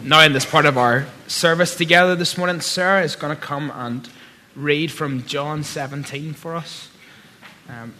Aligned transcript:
Now, 0.00 0.22
in 0.22 0.32
this 0.32 0.46
part 0.46 0.64
of 0.64 0.78
our 0.78 1.08
service 1.26 1.74
together 1.74 2.14
this 2.14 2.38
morning, 2.38 2.60
Sarah 2.60 3.02
is 3.02 3.16
going 3.16 3.34
to 3.34 3.42
come 3.42 3.72
and 3.74 4.08
read 4.54 4.92
from 4.92 5.26
John 5.26 5.64
17 5.64 6.34
for 6.34 6.54
us. 6.54 6.88
Um, 7.68 7.92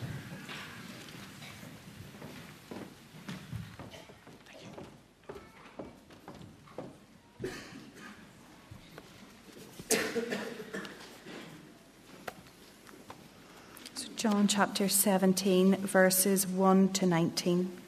John 14.17 14.47
chapter 14.47 14.89
17, 14.89 15.79
verses 15.79 16.47
1 16.47 16.91
to 16.91 17.07
19. 17.07 17.88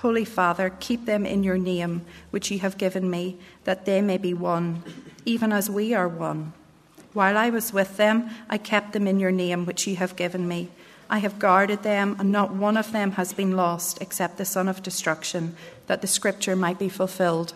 Holy 0.00 0.24
Father, 0.24 0.70
keep 0.80 1.04
them 1.04 1.26
in 1.26 1.44
your 1.44 1.58
name, 1.58 2.06
which 2.30 2.50
you 2.50 2.58
have 2.60 2.78
given 2.78 3.10
me, 3.10 3.36
that 3.64 3.84
they 3.84 4.00
may 4.00 4.16
be 4.16 4.32
one, 4.32 4.82
even 5.26 5.52
as 5.52 5.68
we 5.68 5.92
are 5.92 6.08
one. 6.08 6.54
While 7.12 7.36
I 7.36 7.50
was 7.50 7.74
with 7.74 7.98
them, 7.98 8.30
I 8.48 8.56
kept 8.56 8.94
them 8.94 9.06
in 9.06 9.20
your 9.20 9.30
name, 9.30 9.66
which 9.66 9.86
you 9.86 9.96
have 9.96 10.16
given 10.16 10.48
me. 10.48 10.70
I 11.10 11.18
have 11.18 11.38
guarded 11.38 11.82
them, 11.82 12.16
and 12.18 12.32
not 12.32 12.54
one 12.54 12.78
of 12.78 12.92
them 12.92 13.12
has 13.12 13.34
been 13.34 13.56
lost, 13.56 14.00
except 14.00 14.38
the 14.38 14.46
son 14.46 14.68
of 14.68 14.82
destruction, 14.82 15.54
that 15.86 16.00
the 16.00 16.06
scripture 16.06 16.56
might 16.56 16.78
be 16.78 16.88
fulfilled. 16.88 17.52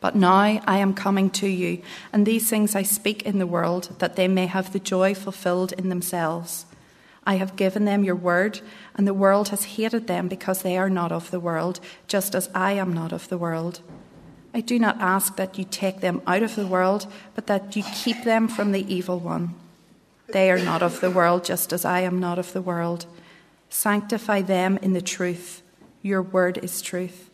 But 0.00 0.16
now 0.16 0.40
I 0.40 0.78
am 0.78 0.92
coming 0.92 1.30
to 1.30 1.46
you, 1.46 1.82
and 2.12 2.26
these 2.26 2.50
things 2.50 2.74
I 2.74 2.82
speak 2.82 3.22
in 3.22 3.38
the 3.38 3.46
world, 3.46 3.94
that 4.00 4.16
they 4.16 4.26
may 4.26 4.46
have 4.46 4.72
the 4.72 4.80
joy 4.80 5.14
fulfilled 5.14 5.72
in 5.74 5.88
themselves. 5.88 6.66
I 7.28 7.34
have 7.34 7.56
given 7.56 7.84
them 7.84 8.04
your 8.04 8.16
word, 8.16 8.62
and 8.98 9.06
the 9.06 9.14
world 9.14 9.50
has 9.50 9.64
hated 9.64 10.08
them 10.08 10.26
because 10.26 10.62
they 10.62 10.76
are 10.76 10.90
not 10.90 11.12
of 11.12 11.30
the 11.30 11.38
world, 11.38 11.78
just 12.08 12.34
as 12.34 12.50
I 12.52 12.72
am 12.72 12.92
not 12.92 13.12
of 13.12 13.28
the 13.28 13.38
world. 13.38 13.80
I 14.52 14.60
do 14.60 14.76
not 14.76 15.00
ask 15.00 15.36
that 15.36 15.56
you 15.56 15.64
take 15.64 16.00
them 16.00 16.20
out 16.26 16.42
of 16.42 16.56
the 16.56 16.66
world, 16.66 17.06
but 17.36 17.46
that 17.46 17.76
you 17.76 17.84
keep 17.94 18.24
them 18.24 18.48
from 18.48 18.72
the 18.72 18.92
evil 18.92 19.20
one. 19.20 19.54
They 20.32 20.50
are 20.50 20.58
not 20.58 20.82
of 20.82 21.00
the 21.00 21.12
world, 21.12 21.44
just 21.44 21.72
as 21.72 21.84
I 21.84 22.00
am 22.00 22.18
not 22.18 22.40
of 22.40 22.52
the 22.52 22.60
world. 22.60 23.06
Sanctify 23.70 24.42
them 24.42 24.78
in 24.78 24.94
the 24.94 25.00
truth. 25.00 25.62
Your 26.02 26.20
word 26.20 26.58
is 26.58 26.82
truth. 26.82 27.30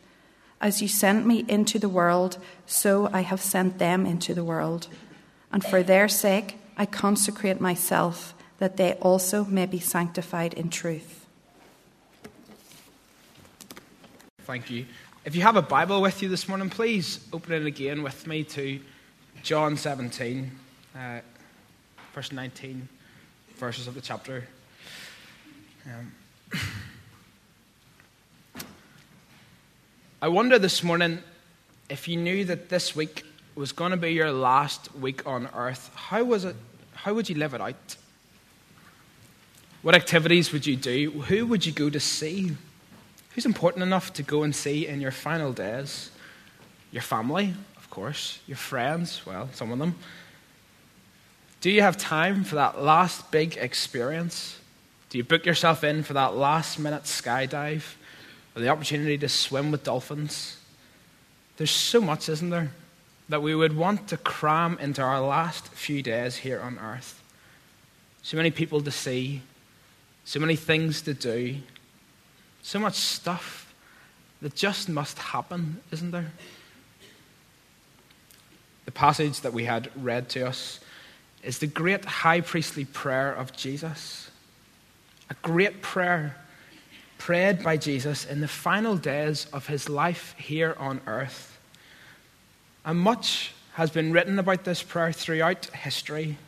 As 0.61 0.83
you 0.83 0.89
sent 0.89 1.27
me 1.27 1.47
into 1.49 1.79
the 1.79 1.89
world, 1.89 2.37
so 2.67 3.09
I 3.11 3.23
have 3.23 3.41
sent 3.41 3.79
them 3.79 4.05
into 4.05 4.35
the 4.35 4.45
world. 4.45 4.89
And 5.51 5.65
for 5.65 5.83
their 5.83 6.09
sake, 6.09 6.59
I 6.77 6.85
consecrate 6.85 7.61
myself 7.61 8.35
that 8.59 8.77
they 8.77 8.95
also 8.95 9.47
may 9.47 9.65
be 9.65 9.81
sanctified 9.81 10.53
in 10.53 10.69
truth. 10.69 11.24
Thank 14.45 14.69
you. 14.69 14.85
If 15.25 15.35
you 15.35 15.41
have 15.41 15.57
a 15.57 15.63
Bible 15.63 16.03
with 16.03 16.23
you 16.23 16.29
this 16.29 16.47
morning, 16.49 16.69
please 16.69 17.27
open 17.33 17.55
it 17.55 17.65
again 17.65 18.03
with 18.03 18.27
me 18.27 18.45
to 18.45 18.79
John 19.43 19.79
17, 19.79 20.51
uh, 20.95 21.21
verse 22.13 22.31
19, 22.31 22.87
verses 23.57 23.87
of 23.87 23.95
the 23.95 24.03
chapter. 24.03 24.47
Um, 25.87 26.13
I 30.21 30.29
wonder 30.29 30.59
this 30.59 30.83
morning 30.83 31.21
if 31.89 32.07
you 32.07 32.19
knew 32.19 32.45
that 32.45 32.69
this 32.69 32.95
week 32.95 33.25
was 33.55 33.73
going 33.73 33.93
to 33.93 33.97
be 33.97 34.13
your 34.13 34.31
last 34.31 34.95
week 34.95 35.27
on 35.27 35.49
earth, 35.55 35.91
how 35.95 36.23
was 36.23 36.45
it? 36.45 36.57
How 36.93 37.15
would 37.15 37.31
you 37.31 37.37
live 37.37 37.55
it 37.55 37.63
out? 37.63 37.97
What 39.81 39.95
activities 39.95 40.53
would 40.53 40.67
you 40.67 40.77
do? 40.77 41.13
Who 41.29 41.47
would 41.47 41.65
you 41.65 41.73
go 41.73 41.89
to 41.89 41.99
see? 41.99 42.53
Who's 43.35 43.47
important 43.47 43.83
enough 43.83 44.13
to 44.15 44.23
go 44.23 44.45
and 44.45 44.55
see 44.55 44.87
in 44.87 45.01
your 45.01 45.11
final 45.11 45.53
days? 45.53 46.11
Your 46.93 47.03
family, 47.03 47.53
of 47.77 47.91
course. 47.91 48.39
Your 48.47 48.57
friends, 48.57 49.27
well, 49.27 49.49
some 49.53 49.73
of 49.73 49.81
them. 49.81 49.97
Do 51.61 51.71
you 51.71 51.83
have 51.83 51.97
time 51.97 52.45
for 52.45 52.55
that 52.55 52.81
last 52.81 53.33
big 53.33 53.57
experience? 53.57 54.61
Do 55.11 55.19
you 55.19 55.25
book 55.25 55.47
yourself 55.47 55.83
in 55.83 56.05
for 56.05 56.13
that 56.13 56.37
last 56.37 56.79
minute 56.79 57.05
skydive 57.05 57.83
or 58.55 58.61
the 58.61 58.69
opportunity 58.69 59.19
to 59.19 59.29
swim 59.29 59.73
with 59.73 59.83
dolphins? 59.83 60.57
There's 61.57 61.73
so 61.73 62.01
much, 62.01 62.29
isn't 62.29 62.51
there, 62.51 62.71
that 63.29 63.43
we 63.43 63.55
would 63.55 63.77
want 63.77 64.07
to 64.09 64.17
cram 64.17 64.79
into 64.79 65.03
our 65.03 65.21
last 65.21 65.69
few 65.69 66.03
days 66.03 66.37
here 66.37 66.61
on 66.61 66.79
earth. 66.79 67.21
So 68.23 68.37
many 68.37 68.53
people 68.53 68.81
to 68.83 68.91
see, 68.93 69.43
so 70.25 70.39
many 70.39 70.55
things 70.55 71.03
to 71.03 71.15
do, 71.15 71.57
so 72.65 72.79
much 72.79 72.95
stuff 72.95 73.75
that 74.41 74.55
just 74.55 74.89
must 74.89 75.19
happen, 75.19 75.81
isn't 75.93 76.11
there? 76.11 76.33
The 78.87 78.91
passage 78.91 79.43
that 79.43 79.53
we 79.53 79.67
had 79.67 79.91
read 79.95 80.31
to 80.31 80.49
us 80.49 80.81
is 81.43 81.59
the 81.59 81.67
great 81.67 82.07
high 82.07 82.41
priestly 82.41 82.87
prayer 82.87 83.33
of 83.33 83.55
Jesus. 83.55 84.31
A 85.29 85.35
great 85.43 85.83
prayer 85.83 86.37
prayed 87.19 87.63
by 87.63 87.77
Jesus 87.77 88.25
in 88.25 88.41
the 88.41 88.49
final 88.49 88.97
days 88.97 89.47
of 89.53 89.67
his 89.67 89.91
life 89.91 90.35
here 90.39 90.75
on 90.79 91.03
earth. 91.07 91.59
And 92.87 92.99
much 92.99 93.53
has 93.75 93.91
been 93.91 94.11
written 94.11 94.39
about 94.39 94.65
this 94.65 94.83
prayer 94.83 95.13
throughout 95.13 95.67
history. 95.67 96.39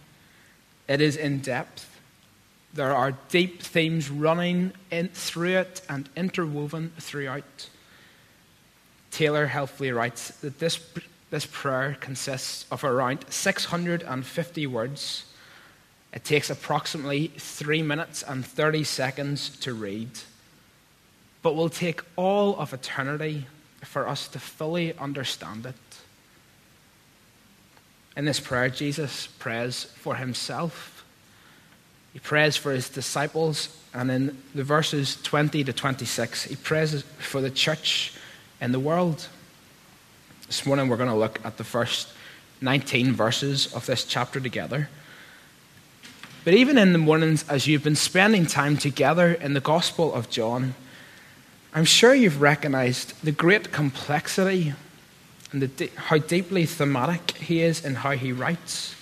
It 0.88 1.02
is 1.02 1.16
in 1.16 1.40
depth. 1.40 1.95
There 2.76 2.94
are 2.94 3.12
deep 3.30 3.62
themes 3.62 4.10
running 4.10 4.72
in, 4.90 5.08
through 5.08 5.56
it 5.56 5.80
and 5.88 6.10
interwoven 6.14 6.92
throughout. 7.00 7.70
Taylor 9.10 9.46
helpfully 9.46 9.92
writes 9.92 10.28
that 10.42 10.58
this, 10.58 10.78
this 11.30 11.46
prayer 11.46 11.96
consists 11.98 12.66
of 12.70 12.84
around 12.84 13.24
650 13.30 14.66
words. 14.66 15.24
It 16.12 16.24
takes 16.24 16.50
approximately 16.50 17.28
3 17.38 17.80
minutes 17.80 18.22
and 18.22 18.44
30 18.44 18.84
seconds 18.84 19.56
to 19.60 19.72
read, 19.72 20.10
but 21.40 21.56
will 21.56 21.70
take 21.70 22.02
all 22.14 22.58
of 22.58 22.74
eternity 22.74 23.46
for 23.84 24.06
us 24.06 24.28
to 24.28 24.38
fully 24.38 24.94
understand 24.98 25.64
it. 25.64 25.74
In 28.18 28.26
this 28.26 28.40
prayer, 28.40 28.68
Jesus 28.68 29.28
prays 29.28 29.84
for 29.84 30.16
himself 30.16 30.95
he 32.16 32.20
prays 32.20 32.56
for 32.56 32.72
his 32.72 32.88
disciples, 32.88 33.68
and 33.92 34.10
in 34.10 34.42
the 34.54 34.64
verses 34.64 35.20
20 35.22 35.62
to 35.64 35.70
26, 35.70 36.44
he 36.44 36.56
prays 36.56 37.02
for 37.18 37.42
the 37.42 37.50
church 37.50 38.14
in 38.58 38.72
the 38.72 38.80
world. 38.80 39.28
This 40.46 40.64
morning 40.64 40.88
we're 40.88 40.96
going 40.96 41.10
to 41.10 41.14
look 41.14 41.38
at 41.44 41.58
the 41.58 41.62
first 41.62 42.08
19 42.62 43.12
verses 43.12 43.70
of 43.74 43.84
this 43.84 44.06
chapter 44.06 44.40
together. 44.40 44.88
But 46.42 46.54
even 46.54 46.78
in 46.78 46.94
the 46.94 46.98
mornings, 46.98 47.46
as 47.50 47.66
you've 47.66 47.84
been 47.84 47.94
spending 47.94 48.46
time 48.46 48.78
together 48.78 49.32
in 49.32 49.52
the 49.52 49.60
Gospel 49.60 50.14
of 50.14 50.30
John, 50.30 50.74
I'm 51.74 51.84
sure 51.84 52.14
you've 52.14 52.40
recognized 52.40 53.12
the 53.22 53.32
great 53.32 53.72
complexity 53.72 54.72
and 55.52 55.60
the, 55.60 55.90
how 55.96 56.16
deeply 56.16 56.64
thematic 56.64 57.32
he 57.32 57.60
is 57.60 57.84
in 57.84 57.96
how 57.96 58.12
he 58.12 58.32
writes. 58.32 58.94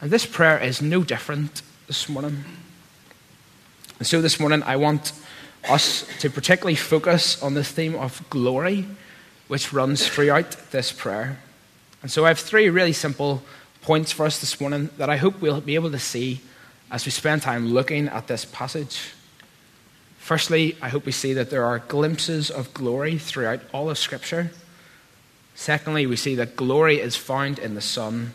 And 0.00 0.10
this 0.10 0.26
prayer 0.26 0.58
is 0.58 0.82
no 0.82 1.04
different 1.04 1.62
this 1.86 2.08
morning. 2.08 2.42
And 3.98 4.06
so 4.06 4.22
this 4.22 4.40
morning, 4.40 4.62
I 4.62 4.76
want 4.76 5.12
us 5.68 6.06
to 6.20 6.30
particularly 6.30 6.76
focus 6.76 7.42
on 7.42 7.52
the 7.52 7.64
theme 7.64 7.94
of 7.94 8.22
glory, 8.30 8.86
which 9.48 9.72
runs 9.72 10.08
throughout 10.08 10.50
this 10.70 10.92
prayer. 10.92 11.38
And 12.00 12.10
so 12.10 12.24
I 12.24 12.28
have 12.28 12.38
three 12.38 12.70
really 12.70 12.94
simple 12.94 13.42
points 13.82 14.12
for 14.12 14.24
us 14.24 14.40
this 14.40 14.60
morning 14.60 14.88
that 14.96 15.10
I 15.10 15.18
hope 15.18 15.42
we'll 15.42 15.60
be 15.60 15.74
able 15.74 15.90
to 15.90 15.98
see 15.98 16.40
as 16.90 17.04
we 17.04 17.10
spend 17.10 17.42
time 17.42 17.68
looking 17.68 18.08
at 18.08 18.28
this 18.28 18.46
passage. 18.46 19.12
Firstly, 20.18 20.78
I 20.80 20.88
hope 20.88 21.04
we 21.04 21.12
see 21.12 21.34
that 21.34 21.50
there 21.50 21.66
are 21.66 21.80
glimpses 21.80 22.50
of 22.50 22.72
glory 22.72 23.18
throughout 23.18 23.60
all 23.74 23.90
of 23.90 23.98
Scripture. 23.98 24.52
Secondly, 25.54 26.06
we 26.06 26.16
see 26.16 26.34
that 26.36 26.56
glory 26.56 26.98
is 26.98 27.14
found 27.14 27.58
in 27.58 27.74
the 27.74 27.82
Son. 27.82 28.32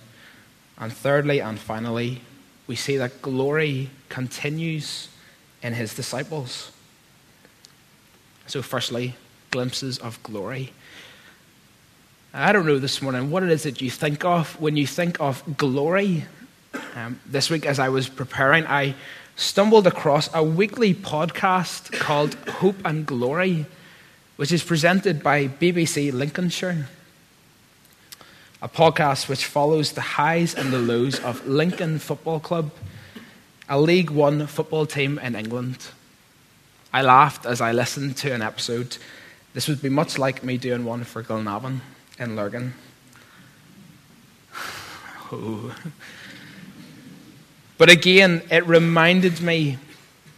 And 0.77 0.93
thirdly 0.93 1.41
and 1.41 1.59
finally, 1.59 2.21
we 2.69 2.75
see 2.75 2.97
that 2.97 3.19
glory 3.23 3.89
continues 4.09 5.07
in 5.63 5.73
his 5.73 5.95
disciples. 5.95 6.71
So, 8.45 8.61
firstly, 8.61 9.15
glimpses 9.49 9.97
of 9.97 10.21
glory. 10.21 10.71
I 12.31 12.51
don't 12.51 12.67
know 12.67 12.77
this 12.77 13.01
morning 13.01 13.31
what 13.31 13.41
it 13.41 13.49
is 13.49 13.63
that 13.63 13.81
you 13.81 13.89
think 13.89 14.23
of 14.23 14.61
when 14.61 14.77
you 14.77 14.85
think 14.85 15.19
of 15.19 15.57
glory. 15.57 16.25
Um, 16.93 17.19
this 17.25 17.49
week, 17.49 17.65
as 17.65 17.79
I 17.79 17.89
was 17.89 18.07
preparing, 18.07 18.67
I 18.67 18.93
stumbled 19.35 19.87
across 19.87 20.29
a 20.31 20.43
weekly 20.43 20.93
podcast 20.93 21.91
called 21.93 22.35
Hope 22.35 22.75
and 22.85 23.03
Glory, 23.03 23.65
which 24.35 24.51
is 24.51 24.63
presented 24.63 25.23
by 25.23 25.47
BBC 25.47 26.13
Lincolnshire 26.13 26.87
a 28.61 28.67
podcast 28.67 29.29
which 29.29 29.45
follows 29.45 29.93
the 29.93 30.01
highs 30.01 30.53
and 30.53 30.73
the 30.73 30.79
lows 30.79 31.19
of 31.21 31.45
Lincoln 31.47 31.97
Football 31.97 32.41
Club, 32.41 32.71
a 33.69 33.79
League 33.79 34.09
One 34.09 34.47
football 34.47 34.85
team 34.85 35.17
in 35.19 35.35
England. 35.35 35.87
I 36.91 37.01
laughed 37.01 37.45
as 37.45 37.61
I 37.61 37.71
listened 37.71 38.17
to 38.17 38.33
an 38.33 38.41
episode. 38.41 38.97
This 39.53 39.67
would 39.67 39.81
be 39.81 39.89
much 39.89 40.17
like 40.17 40.43
me 40.43 40.57
doing 40.57 40.83
one 40.83 41.03
for 41.05 41.23
Glenavon 41.23 41.79
in 42.17 42.35
Lurgan. 42.35 42.73
Oh. 45.31 45.75
But 47.77 47.91
again, 47.91 48.41
it 48.49 48.65
reminded 48.65 49.41
me 49.41 49.77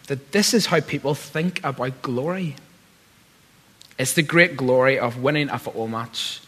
that 0.07 0.33
this 0.33 0.53
is 0.53 0.65
how 0.65 0.81
people 0.81 1.15
think 1.15 1.63
about 1.63 2.01
glory. 2.01 2.57
It's 3.97 4.13
the 4.13 4.21
great 4.21 4.57
glory 4.57 4.99
of 4.99 5.23
winning 5.23 5.49
a 5.49 5.57
football 5.57 5.87
match 5.87 6.40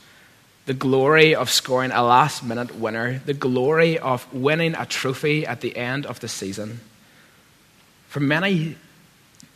the 0.65 0.73
glory 0.73 1.35
of 1.35 1.49
scoring 1.49 1.91
a 1.91 2.03
last 2.03 2.43
minute 2.43 2.75
winner, 2.75 3.21
the 3.25 3.33
glory 3.33 3.99
of 3.99 4.31
winning 4.33 4.75
a 4.75 4.85
trophy 4.85 5.45
at 5.45 5.61
the 5.61 5.75
end 5.75 6.05
of 6.05 6.19
the 6.21 6.27
season. 6.27 6.79
For 8.07 8.21
many, 8.21 8.77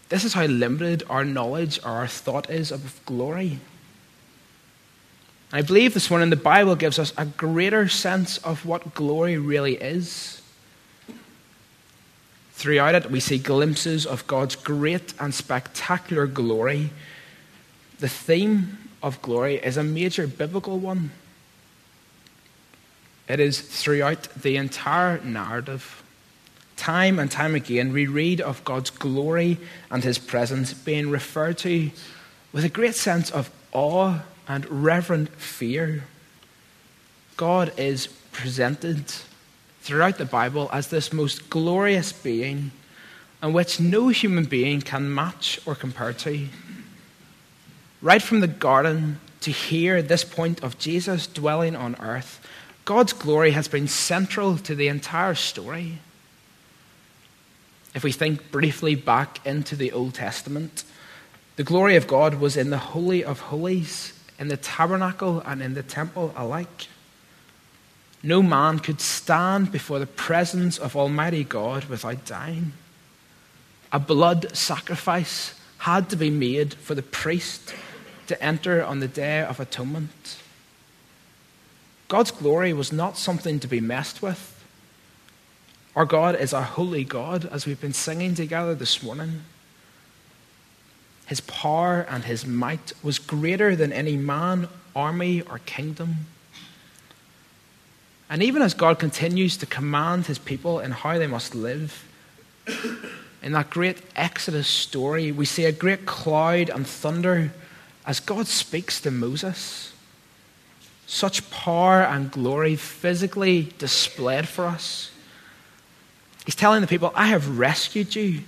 this 0.10 0.26
is 0.26 0.34
how 0.34 0.46
limited 0.46 1.04
our 1.10 1.24
knowledge 1.24 1.80
or 1.84 1.92
our 1.92 2.08
thought 2.08 2.50
is 2.50 2.72
of 2.72 3.00
glory. 3.06 3.60
I 5.52 5.62
believe 5.62 5.94
this 5.94 6.10
morning 6.10 6.30
the 6.30 6.36
Bible 6.36 6.76
gives 6.76 7.00
us 7.00 7.14
a 7.18 7.26
greater 7.26 7.88
sense 7.88 8.38
of 8.40 8.66
what 8.66 8.94
glory 8.94 9.38
really 9.38 9.76
is. 9.76 10.42
Throughout 12.52 12.96
it, 12.96 13.12
we 13.12 13.22
see 13.22 13.38
glimpses 13.38 14.06
of 14.06 14.28
God's 14.28 14.56
great 14.56 15.14
and 15.20 15.34
spectacular 15.34 16.28
glory. 16.28 16.90
The 18.00 18.10
theme 18.10 18.87
of 19.02 19.22
glory 19.22 19.56
is 19.56 19.78
a 19.78 19.84
major 19.84 20.28
biblical 20.28 20.80
one. 20.80 21.12
It 23.28 23.40
is 23.40 23.60
throughout 23.60 24.30
the 24.36 24.56
entire 24.58 25.20
narrative. 25.22 26.04
Time 26.76 27.20
and 27.20 27.30
time 27.30 27.56
again, 27.56 27.92
we 27.92 28.08
read 28.08 28.40
of 28.40 28.64
God's 28.64 28.90
glory 28.90 29.58
and 29.92 30.04
his 30.04 30.18
presence 30.18 30.74
being 30.74 31.10
referred 31.10 31.58
to 31.60 31.92
with 32.54 32.64
a 32.64 32.70
great 32.70 32.96
sense 32.96 33.30
of 33.32 33.52
awe 33.74 34.20
and 34.48 34.66
reverent 34.70 35.30
fear. 35.30 36.06
God 37.36 37.74
is 37.78 38.08
presented 38.32 39.12
throughout 39.82 40.18
the 40.18 40.26
Bible 40.26 40.70
as 40.72 40.88
this 40.88 41.12
most 41.12 41.50
glorious 41.50 42.12
being, 42.12 42.72
and 43.42 43.54
which 43.54 43.80
no 43.80 44.08
human 44.08 44.46
being 44.46 44.82
can 44.82 45.14
match 45.14 45.60
or 45.66 45.76
compare 45.76 46.14
to 46.14 46.48
right 48.08 48.22
from 48.22 48.40
the 48.40 48.48
garden 48.48 49.20
to 49.42 49.52
here, 49.52 50.02
this 50.02 50.24
point 50.24 50.64
of 50.64 50.80
Jesus 50.80 51.28
dwelling 51.28 51.76
on 51.76 51.94
earth, 52.00 52.40
God's 52.86 53.12
glory 53.12 53.52
has 53.52 53.68
been 53.68 53.90
central 53.90 54.58
to 54.60 54.76
the 54.76 54.88
entire 54.88 55.36
story. 55.36 55.98
If 57.94 58.06
we 58.06 58.14
think 58.14 58.50
briefly 58.50 58.96
back 58.96 59.46
into 59.46 59.76
the 59.76 59.92
Old 59.92 60.14
Testament, 60.14 60.86
the 61.58 61.66
glory 61.66 61.98
of 61.98 62.08
God 62.08 62.36
was 62.36 62.56
in 62.56 62.70
the 62.70 62.78
Holy 62.78 63.26
of 63.26 63.42
Holies, 63.42 64.14
in 64.40 64.48
the 64.48 64.56
tabernacle, 64.56 65.42
and 65.42 65.62
in 65.62 65.74
the 65.74 65.84
temple 65.84 66.34
alike. 66.38 66.88
No 68.24 68.42
man 68.42 68.80
could 68.80 69.02
stand 69.02 69.70
before 69.70 70.00
the 70.00 70.08
presence 70.08 70.78
of 70.78 70.96
Almighty 70.96 71.44
God 71.44 71.84
without 71.86 72.24
dying. 72.24 72.72
A 73.92 74.00
blood 74.00 74.56
sacrifice 74.56 75.60
had 75.80 76.10
to 76.12 76.16
be 76.16 76.30
made 76.30 76.74
for 76.74 76.96
the 76.96 77.04
priest 77.04 77.76
to 78.28 78.42
enter 78.44 78.84
on 78.84 79.00
the 79.00 79.08
Day 79.08 79.42
of 79.42 79.60
Atonement. 79.60 80.38
God's 82.08 82.32
glory 82.32 82.74
was 82.74 82.94
not 82.94 83.18
something 83.18 83.60
to 83.60 83.68
be 83.68 83.82
messed 83.82 84.22
with. 84.22 84.54
Our 85.96 86.06
God 86.06 86.36
is 86.36 86.54
a 86.54 86.62
holy 86.62 87.04
God, 87.04 87.46
as 87.46 87.66
we've 87.66 87.82
been 87.82 87.94
singing 87.94 88.36
together 88.36 88.76
this 88.76 89.02
morning. 89.02 89.42
His 91.26 91.42
power 91.42 92.06
and 92.10 92.24
his 92.24 92.46
might 92.46 92.94
was 93.04 93.20
greater 93.20 93.76
than 93.76 93.92
any 93.92 94.16
man, 94.16 94.70
army, 94.96 95.42
or 95.42 95.60
kingdom. 95.60 96.28
And 98.30 98.44
even 98.44 98.62
as 98.62 98.74
God 98.74 99.00
continues 99.00 99.58
to 99.58 99.66
command 99.66 100.28
his 100.28 100.38
people 100.38 100.80
in 100.80 100.92
how 100.92 101.18
they 101.18 101.28
must 101.28 101.56
live, 101.56 102.06
in 103.42 103.54
that 103.54 103.70
great 103.70 103.98
Exodus 104.16 104.68
story, 104.68 105.32
we 105.32 105.46
see 105.46 105.66
a 105.66 105.72
great 105.72 106.06
cloud 106.06 106.70
and 106.70 106.86
thunder 106.86 107.52
as 108.08 108.22
God 108.22 108.48
speaks 108.48 109.02
to 109.02 109.12
Moses, 109.12 109.94
such 111.06 111.52
power 111.52 112.02
and 112.02 112.32
glory 112.32 112.78
physically 112.78 113.74
displayed 113.78 114.48
for 114.48 114.66
us. 114.66 115.12
He's 116.46 116.56
telling 116.56 116.80
the 116.80 116.88
people, 116.88 117.12
I 117.14 117.28
have 117.28 117.60
rescued 117.60 118.16
you. 118.16 118.44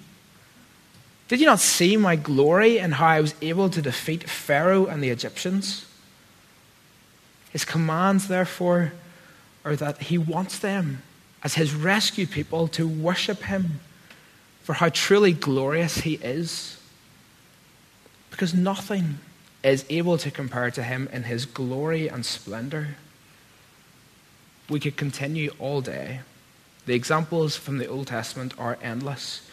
Did 1.28 1.42
you 1.42 1.46
not 1.46 1.60
see 1.60 1.98
my 1.98 2.16
glory 2.16 2.80
and 2.80 2.94
how 2.94 3.08
I 3.08 3.22
was 3.22 3.36
able 3.42 3.70
to 3.70 3.82
defeat 3.82 4.30
Pharaoh 4.30 4.86
and 4.86 5.04
the 5.04 5.10
Egyptians? 5.10 5.86
His 7.52 7.66
commands, 7.66 8.30
therefore, 8.30 8.94
are 9.66 9.76
that 9.76 10.04
he 10.04 10.18
wants 10.18 10.58
them, 10.58 11.04
as 11.44 11.56
his 11.56 11.76
rescued 11.76 12.32
people, 12.32 12.70
to 12.70 12.88
worship 12.88 13.44
him 13.44 13.82
for 14.64 14.74
how 14.74 14.88
truly 14.88 15.34
glorious 15.34 16.00
he 16.00 16.14
is. 16.16 16.80
Because 18.32 18.54
nothing 18.54 19.20
is 19.64 19.86
able 19.90 20.18
to 20.18 20.32
compare 20.32 20.72
to 20.72 20.84
him 20.84 21.10
in 21.12 21.24
his 21.24 21.46
glory 21.46 22.08
and 22.08 22.26
splendor. 22.26 22.96
We 24.70 24.80
could 24.80 24.96
continue 24.96 25.52
all 25.60 25.82
day. 25.82 26.22
The 26.86 26.94
examples 26.94 27.56
from 27.56 27.78
the 27.78 27.88
Old 27.88 28.08
Testament 28.08 28.54
are 28.58 28.78
endless. 28.82 29.48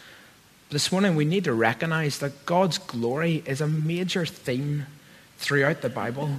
This 0.69 0.91
morning, 0.91 1.15
we 1.15 1.25
need 1.25 1.43
to 1.45 1.53
recognize 1.53 2.19
that 2.19 2.45
God's 2.45 2.77
glory 2.77 3.43
is 3.45 3.61
a 3.61 3.67
major 3.67 4.25
theme 4.25 4.85
throughout 5.37 5.81
the 5.81 5.89
Bible. 5.89 6.29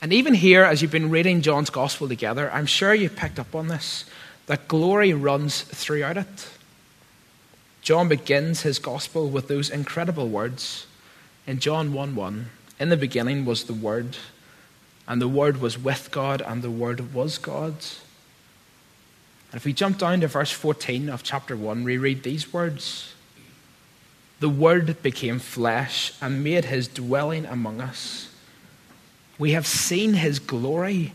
And 0.00 0.12
even 0.12 0.34
here, 0.34 0.64
as 0.64 0.82
you've 0.82 0.90
been 0.90 1.10
reading 1.10 1.42
John's 1.42 1.70
Gospel 1.70 2.08
together, 2.08 2.50
I'm 2.52 2.66
sure 2.66 2.92
you've 2.94 3.16
picked 3.16 3.38
up 3.38 3.54
on 3.54 3.68
this 3.68 4.04
that 4.46 4.66
glory 4.66 5.12
runs 5.14 5.62
throughout 5.62 6.16
it. 6.16 6.48
John 7.80 8.08
begins 8.08 8.62
his 8.62 8.78
Gospel 8.78 9.28
with 9.28 9.48
those 9.48 9.70
incredible 9.70 10.28
words 10.28 10.86
in 11.46 11.58
John 11.58 11.92
1 11.92 12.14
1, 12.14 12.50
in 12.78 12.88
the 12.88 12.96
beginning 12.96 13.44
was 13.44 13.64
the 13.64 13.74
Word, 13.74 14.16
and 15.06 15.20
the 15.20 15.28
Word 15.28 15.60
was 15.60 15.78
with 15.78 16.10
God, 16.10 16.42
and 16.42 16.62
the 16.62 16.70
Word 16.70 17.14
was 17.14 17.38
God. 17.38 17.74
And 19.50 19.58
if 19.58 19.64
we 19.64 19.72
jump 19.72 19.98
down 19.98 20.20
to 20.20 20.28
verse 20.28 20.50
14 20.50 21.08
of 21.08 21.22
chapter 21.22 21.56
1, 21.56 21.84
we 21.84 21.98
read 21.98 22.22
these 22.22 22.52
words 22.52 23.14
The 24.40 24.48
Word 24.48 25.02
became 25.02 25.38
flesh 25.38 26.14
and 26.20 26.44
made 26.44 26.66
his 26.66 26.88
dwelling 26.88 27.44
among 27.46 27.80
us. 27.80 28.28
We 29.38 29.52
have 29.52 29.66
seen 29.66 30.14
his 30.14 30.38
glory, 30.38 31.12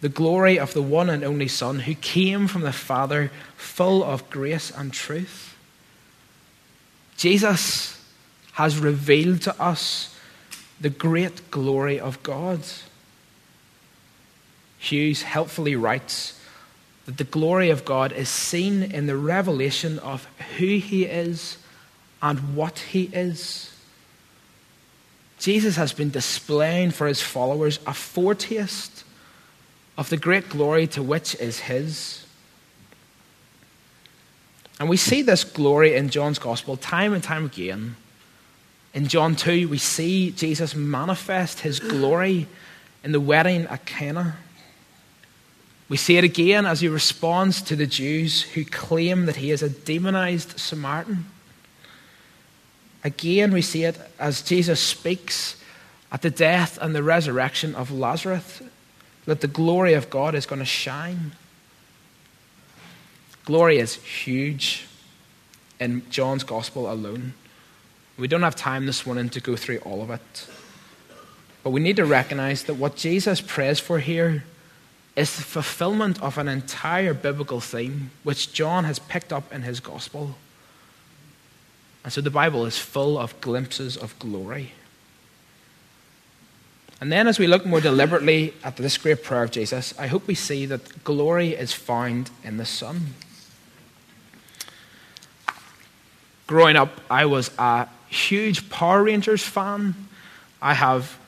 the 0.00 0.08
glory 0.08 0.58
of 0.58 0.74
the 0.74 0.82
one 0.82 1.10
and 1.10 1.24
only 1.24 1.48
Son 1.48 1.80
who 1.80 1.94
came 1.94 2.46
from 2.46 2.62
the 2.62 2.72
Father, 2.72 3.32
full 3.56 4.04
of 4.04 4.30
grace 4.30 4.70
and 4.70 4.92
truth. 4.92 5.56
Jesus 7.16 8.03
has 8.54 8.78
revealed 8.78 9.42
to 9.42 9.60
us 9.60 10.16
the 10.80 10.90
great 10.90 11.50
glory 11.50 11.98
of 11.98 12.22
God. 12.22 12.60
Hughes 14.78 15.22
helpfully 15.22 15.74
writes 15.74 16.40
that 17.06 17.18
the 17.18 17.24
glory 17.24 17.70
of 17.70 17.84
God 17.84 18.12
is 18.12 18.28
seen 18.28 18.82
in 18.82 19.06
the 19.06 19.16
revelation 19.16 19.98
of 19.98 20.26
who 20.56 20.78
he 20.78 21.04
is 21.04 21.58
and 22.22 22.56
what 22.56 22.78
he 22.78 23.04
is. 23.12 23.74
Jesus 25.38 25.76
has 25.76 25.92
been 25.92 26.10
displaying 26.10 26.90
for 26.90 27.06
his 27.06 27.20
followers 27.20 27.78
a 27.86 27.92
foretaste 27.92 29.04
of 29.98 30.10
the 30.10 30.16
great 30.16 30.48
glory 30.48 30.86
to 30.88 31.02
which 31.02 31.34
is 31.36 31.60
his. 31.60 32.24
And 34.78 34.88
we 34.88 34.96
see 34.96 35.22
this 35.22 35.44
glory 35.44 35.94
in 35.94 36.08
John's 36.08 36.38
gospel 36.38 36.76
time 36.76 37.12
and 37.12 37.22
time 37.22 37.46
again. 37.46 37.96
In 38.94 39.08
John 39.08 39.34
2, 39.34 39.68
we 39.68 39.78
see 39.78 40.30
Jesus 40.30 40.76
manifest 40.76 41.60
his 41.60 41.80
glory 41.80 42.46
in 43.02 43.10
the 43.10 43.20
wedding 43.20 43.66
at 43.66 43.84
Cana. 43.84 44.36
We 45.88 45.96
see 45.96 46.16
it 46.16 46.24
again 46.24 46.64
as 46.64 46.80
he 46.80 46.88
responds 46.88 47.60
to 47.62 47.76
the 47.76 47.86
Jews 47.86 48.42
who 48.42 48.64
claim 48.64 49.26
that 49.26 49.36
he 49.36 49.50
is 49.50 49.62
a 49.62 49.68
demonized 49.68 50.58
Samaritan. 50.58 51.26
Again, 53.02 53.52
we 53.52 53.60
see 53.60 53.84
it 53.84 53.98
as 54.18 54.40
Jesus 54.40 54.80
speaks 54.80 55.56
at 56.10 56.22
the 56.22 56.30
death 56.30 56.78
and 56.80 56.94
the 56.94 57.02
resurrection 57.02 57.74
of 57.74 57.90
Lazarus 57.90 58.62
that 59.26 59.40
the 59.40 59.48
glory 59.48 59.94
of 59.94 60.08
God 60.08 60.34
is 60.34 60.46
going 60.46 60.60
to 60.60 60.64
shine. 60.64 61.32
Glory 63.44 63.78
is 63.78 63.96
huge 63.96 64.86
in 65.80 66.08
John's 66.10 66.44
gospel 66.44 66.90
alone. 66.90 67.34
We 68.16 68.28
don't 68.28 68.42
have 68.42 68.54
time 68.54 68.86
this 68.86 69.06
morning 69.06 69.28
to 69.30 69.40
go 69.40 69.56
through 69.56 69.78
all 69.78 70.00
of 70.02 70.10
it. 70.10 70.46
But 71.64 71.70
we 71.70 71.80
need 71.80 71.96
to 71.96 72.04
recognize 72.04 72.64
that 72.64 72.74
what 72.74 72.94
Jesus 72.94 73.40
prays 73.40 73.80
for 73.80 73.98
here 73.98 74.44
is 75.16 75.36
the 75.36 75.42
fulfillment 75.42 76.22
of 76.22 76.38
an 76.38 76.48
entire 76.48 77.14
biblical 77.14 77.60
theme 77.60 78.10
which 78.22 78.52
John 78.52 78.84
has 78.84 78.98
picked 78.98 79.32
up 79.32 79.52
in 79.52 79.62
his 79.62 79.80
gospel. 79.80 80.36
And 82.04 82.12
so 82.12 82.20
the 82.20 82.30
Bible 82.30 82.66
is 82.66 82.78
full 82.78 83.18
of 83.18 83.40
glimpses 83.40 83.96
of 83.96 84.18
glory. 84.18 84.72
And 87.00 87.10
then, 87.10 87.26
as 87.26 87.38
we 87.38 87.46
look 87.46 87.66
more 87.66 87.80
deliberately 87.80 88.54
at 88.62 88.76
this 88.76 88.96
great 88.98 89.24
prayer 89.24 89.42
of 89.42 89.50
Jesus, 89.50 89.94
I 89.98 90.06
hope 90.06 90.26
we 90.26 90.34
see 90.34 90.66
that 90.66 91.02
glory 91.02 91.50
is 91.50 91.72
found 91.72 92.30
in 92.42 92.56
the 92.56 92.64
Son. 92.64 93.14
Growing 96.46 96.76
up, 96.76 97.00
I 97.10 97.24
was 97.24 97.50
a 97.58 97.88
huge 98.14 98.70
Power 98.70 99.02
Rangers 99.02 99.42
fan. 99.42 99.94
I 100.62 100.74
have 100.74 101.18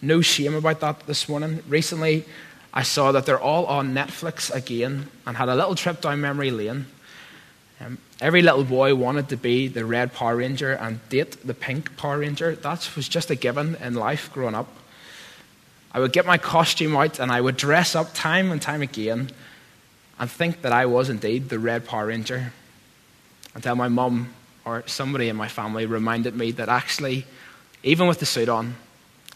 no 0.00 0.20
shame 0.20 0.54
about 0.54 0.80
that 0.80 1.06
this 1.06 1.28
morning. 1.28 1.62
Recently, 1.68 2.24
I 2.72 2.82
saw 2.82 3.12
that 3.12 3.26
they're 3.26 3.40
all 3.40 3.66
on 3.66 3.94
Netflix 3.94 4.54
again 4.54 5.08
and 5.26 5.36
had 5.36 5.48
a 5.48 5.54
little 5.54 5.74
trip 5.74 6.00
down 6.00 6.20
memory 6.20 6.50
lane. 6.50 6.86
Um, 7.80 7.98
every 8.20 8.42
little 8.42 8.64
boy 8.64 8.94
wanted 8.94 9.28
to 9.30 9.36
be 9.36 9.68
the 9.68 9.84
red 9.84 10.12
Power 10.12 10.36
Ranger 10.36 10.72
and 10.72 11.06
date 11.08 11.46
the 11.46 11.54
pink 11.54 11.96
Power 11.96 12.18
Ranger. 12.18 12.54
That 12.54 12.88
was 12.96 13.08
just 13.08 13.30
a 13.30 13.34
given 13.34 13.74
in 13.76 13.94
life 13.94 14.32
growing 14.32 14.54
up. 14.54 14.68
I 15.92 16.00
would 16.00 16.12
get 16.12 16.26
my 16.26 16.38
costume 16.38 16.96
out 16.96 17.18
and 17.18 17.32
I 17.32 17.40
would 17.40 17.56
dress 17.56 17.94
up 17.94 18.14
time 18.14 18.52
and 18.52 18.60
time 18.60 18.82
again 18.82 19.30
and 20.18 20.30
think 20.30 20.62
that 20.62 20.72
I 20.72 20.86
was 20.86 21.10
indeed 21.10 21.48
the 21.48 21.58
red 21.58 21.86
Power 21.86 22.06
Ranger 22.06 22.52
until 23.54 23.74
my 23.74 23.88
mum 23.88 24.34
or 24.66 24.82
somebody 24.86 25.28
in 25.28 25.36
my 25.36 25.46
family 25.46 25.86
reminded 25.86 26.34
me 26.34 26.50
that 26.50 26.68
actually, 26.68 27.24
even 27.84 28.08
with 28.08 28.18
the 28.18 28.26
suit 28.26 28.48
on, 28.48 28.74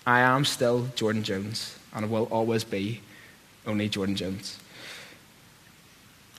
I 0.05 0.21
am 0.21 0.45
still 0.45 0.89
Jordan 0.97 1.23
Jones 1.23 1.79
and 1.95 2.11
will 2.11 2.25
always 2.25 2.65
be 2.65 3.01
only 3.65 3.89
Jordan 3.89 4.17
Jones. 4.17 4.59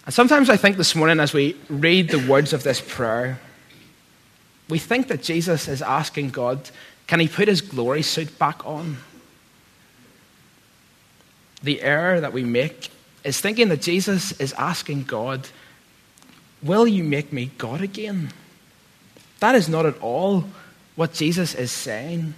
And 0.05 0.13
sometimes 0.13 0.49
I 0.49 0.57
think 0.57 0.75
this 0.75 0.93
morning, 0.93 1.21
as 1.21 1.33
we 1.33 1.55
read 1.69 2.09
the 2.09 2.19
words 2.27 2.51
of 2.51 2.63
this 2.63 2.81
prayer, 2.81 3.39
we 4.67 4.77
think 4.77 5.07
that 5.07 5.23
Jesus 5.23 5.69
is 5.69 5.81
asking 5.81 6.31
God, 6.31 6.69
can 7.07 7.21
he 7.21 7.29
put 7.29 7.47
his 7.47 7.61
glory 7.61 8.01
suit 8.01 8.37
back 8.37 8.65
on? 8.65 8.97
The 11.63 11.81
error 11.81 12.19
that 12.19 12.33
we 12.33 12.43
make 12.43 12.89
is 13.23 13.39
thinking 13.39 13.69
that 13.69 13.81
Jesus 13.81 14.33
is 14.33 14.51
asking 14.53 15.03
God, 15.03 15.47
Will 16.63 16.87
you 16.87 17.03
make 17.03 17.33
me 17.33 17.51
God 17.57 17.81
again? 17.81 18.31
That 19.41 19.55
is 19.55 19.67
not 19.67 19.85
at 19.85 19.99
all 20.01 20.45
what 20.95 21.13
Jesus 21.13 21.53
is 21.55 21.71
saying. 21.71 22.35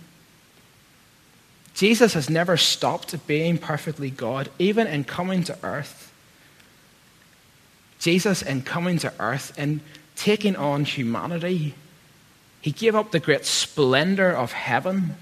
Jesus 1.76 2.14
has 2.14 2.30
never 2.30 2.56
stopped 2.56 3.28
being 3.28 3.58
perfectly 3.58 4.10
God, 4.10 4.50
even 4.58 4.88
in 4.88 5.04
coming 5.04 5.44
to 5.44 5.58
earth. 5.64 6.12
Jesus, 8.00 8.42
in 8.42 8.62
coming 8.62 8.98
to 9.00 9.14
earth 9.20 9.54
and 9.58 9.82
taking 10.16 10.56
on 10.56 10.86
humanity, 10.86 11.76
he 12.62 12.72
gave 12.72 12.96
up 12.96 13.12
the 13.12 13.20
great 13.20 13.46
splendor 13.46 14.32
of 14.32 14.54
heaven 14.54 15.16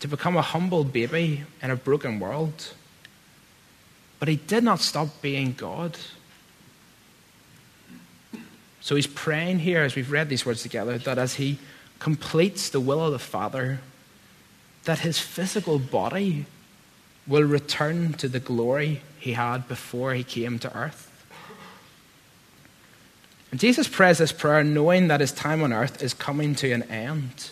to 0.00 0.08
become 0.08 0.36
a 0.36 0.42
humble 0.42 0.84
baby 0.84 1.44
in 1.62 1.70
a 1.70 1.76
broken 1.76 2.20
world. 2.20 2.72
But 4.18 4.28
he 4.28 4.36
did 4.36 4.64
not 4.64 4.80
stop 4.80 5.20
being 5.20 5.52
God. 5.52 5.98
So 8.82 8.96
he's 8.96 9.06
praying 9.06 9.60
here, 9.60 9.82
as 9.82 9.94
we've 9.94 10.10
read 10.10 10.28
these 10.28 10.44
words 10.44 10.62
together, 10.62 10.98
that 10.98 11.16
as 11.16 11.34
he 11.34 11.58
completes 12.00 12.68
the 12.68 12.80
will 12.80 13.00
of 13.04 13.12
the 13.12 13.18
Father, 13.18 13.78
that 14.84 14.98
his 14.98 15.20
physical 15.20 15.78
body 15.78 16.46
will 17.28 17.44
return 17.44 18.12
to 18.14 18.28
the 18.28 18.40
glory 18.40 19.02
he 19.20 19.34
had 19.34 19.68
before 19.68 20.14
he 20.14 20.24
came 20.24 20.58
to 20.58 20.76
earth. 20.76 21.08
And 23.52 23.60
Jesus 23.60 23.86
prays 23.86 24.18
this 24.18 24.32
prayer 24.32 24.64
knowing 24.64 25.06
that 25.06 25.20
his 25.20 25.30
time 25.30 25.62
on 25.62 25.72
earth 25.72 26.02
is 26.02 26.12
coming 26.12 26.56
to 26.56 26.72
an 26.72 26.82
end. 26.84 27.50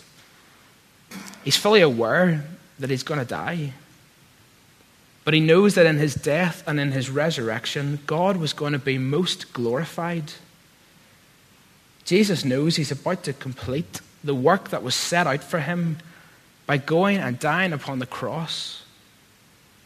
He's 1.45 1.55
fully 1.55 1.79
aware 1.79 2.43
that 2.77 2.89
he's 2.89 3.03
going 3.03 3.21
to 3.21 3.25
die. 3.25 3.71
But 5.23 5.33
he 5.33 5.39
knows 5.39 5.75
that 5.75 5.85
in 5.85 5.97
his 5.97 6.15
death 6.15 6.61
and 6.67 6.77
in 6.77 6.91
his 6.91 7.09
resurrection, 7.09 7.99
God 8.05 8.35
was 8.35 8.51
going 8.51 8.73
to 8.73 8.79
be 8.79 8.97
most 8.97 9.53
glorified. 9.53 10.33
Jesus 12.11 12.43
knows 12.43 12.75
he's 12.75 12.91
about 12.91 13.23
to 13.23 13.31
complete 13.31 14.01
the 14.21 14.35
work 14.35 14.71
that 14.71 14.83
was 14.83 14.95
set 14.95 15.27
out 15.27 15.41
for 15.41 15.61
him 15.61 15.97
by 16.65 16.75
going 16.75 17.19
and 17.19 17.39
dying 17.39 17.71
upon 17.71 17.99
the 17.99 18.05
cross, 18.05 18.83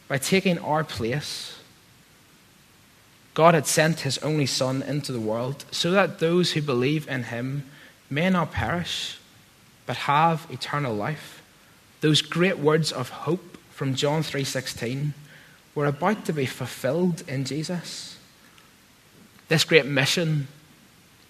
by 0.08 0.17
taking 0.17 0.58
our 0.58 0.84
place. 0.84 1.60
God 3.36 3.53
had 3.53 3.67
sent 3.67 4.00
his 4.00 4.17
only 4.24 4.48
Son 4.48 4.82
into 4.82 5.12
the 5.12 5.20
world 5.20 5.65
so 5.70 5.91
that 5.91 6.17
those 6.17 6.53
who 6.53 6.63
believe 6.63 7.08
in 7.08 7.25
him 7.25 7.70
may 8.10 8.32
not 8.32 8.51
perish, 8.51 9.20
but 9.86 9.96
have 9.96 10.48
eternal 10.50 10.96
life. 10.96 11.44
Those 12.01 12.24
great 12.24 12.58
words 12.58 12.91
of 12.91 13.10
hope 13.10 13.55
from 13.70 13.94
John 13.94 14.24
3:16 14.24 15.13
were 15.75 15.86
about 15.86 16.25
to 16.25 16.34
be 16.34 16.48
fulfilled 16.48 17.22
in 17.27 17.46
Jesus. 17.46 18.17
This 19.48 19.63
great 19.63 19.86
mission 19.86 20.48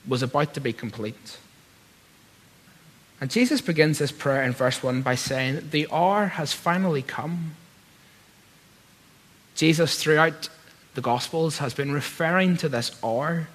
was 0.07 0.21
about 0.23 0.53
to 0.53 0.59
be 0.59 0.73
complete. 0.73 1.37
And 3.21 3.31
Jesus 3.31 3.61
begins 3.61 3.99
this 3.99 4.11
prayer 4.11 4.43
in 4.43 4.51
verse 4.51 4.83
1 4.83 5.01
by 5.01 5.15
saying, 5.15 5.69
The 5.71 5.87
hour 5.91 6.27
has 6.27 6.53
finally 6.53 7.01
come. 7.01 7.55
Jesus, 9.55 10.01
throughout 10.01 10.49
the 10.95 11.01
Gospels 11.01 11.59
has 11.59 11.73
been 11.73 11.91
referring 11.91 12.57
to 12.57 12.69
this 12.69 12.91
hour 13.03 13.47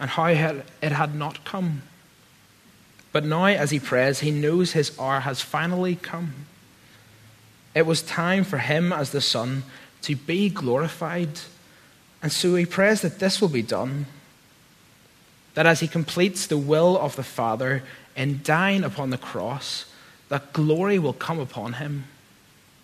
and 0.00 0.10
how 0.10 0.26
it 0.26 0.92
had 0.92 1.14
not 1.14 1.44
come. 1.44 1.82
But 3.12 3.24
now, 3.24 3.46
as 3.46 3.70
he 3.70 3.80
prays, 3.80 4.20
he 4.20 4.30
knows 4.30 4.72
his 4.72 4.98
hour 4.98 5.20
has 5.20 5.40
finally 5.40 5.96
come. 5.96 6.46
It 7.74 7.86
was 7.86 8.02
time 8.02 8.44
for 8.44 8.58
him, 8.58 8.92
as 8.92 9.10
the 9.10 9.20
Son, 9.20 9.62
to 10.02 10.16
be 10.16 10.48
glorified. 10.48 11.40
And 12.22 12.32
so 12.32 12.54
he 12.54 12.66
prays 12.66 13.02
that 13.02 13.18
this 13.18 13.40
will 13.40 13.48
be 13.48 13.62
done. 13.62 14.06
That 15.56 15.66
as 15.66 15.80
he 15.80 15.88
completes 15.88 16.46
the 16.46 16.58
will 16.58 16.98
of 16.98 17.16
the 17.16 17.22
Father 17.22 17.82
in 18.14 18.42
dying 18.44 18.84
upon 18.84 19.08
the 19.08 19.16
cross, 19.16 19.86
that 20.28 20.52
glory 20.52 20.98
will 20.98 21.14
come 21.14 21.40
upon 21.40 21.74
him, 21.74 22.04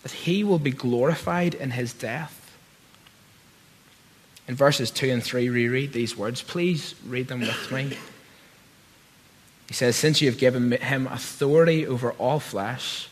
that 0.02 0.12
he 0.12 0.42
will 0.42 0.58
be 0.58 0.70
glorified 0.70 1.52
in 1.54 1.72
his 1.72 1.92
death. 1.92 2.56
In 4.48 4.54
verses 4.54 4.90
2 4.90 5.10
and 5.10 5.22
3, 5.22 5.50
reread 5.50 5.92
these 5.92 6.16
words. 6.16 6.40
Please 6.40 6.94
read 7.06 7.28
them 7.28 7.40
with 7.40 7.70
me. 7.70 7.96
He 9.68 9.74
says, 9.74 9.94
Since 9.94 10.22
you 10.22 10.30
have 10.30 10.40
given 10.40 10.72
him 10.72 11.06
authority 11.06 11.86
over 11.86 12.12
all 12.12 12.40
flesh, 12.40 13.10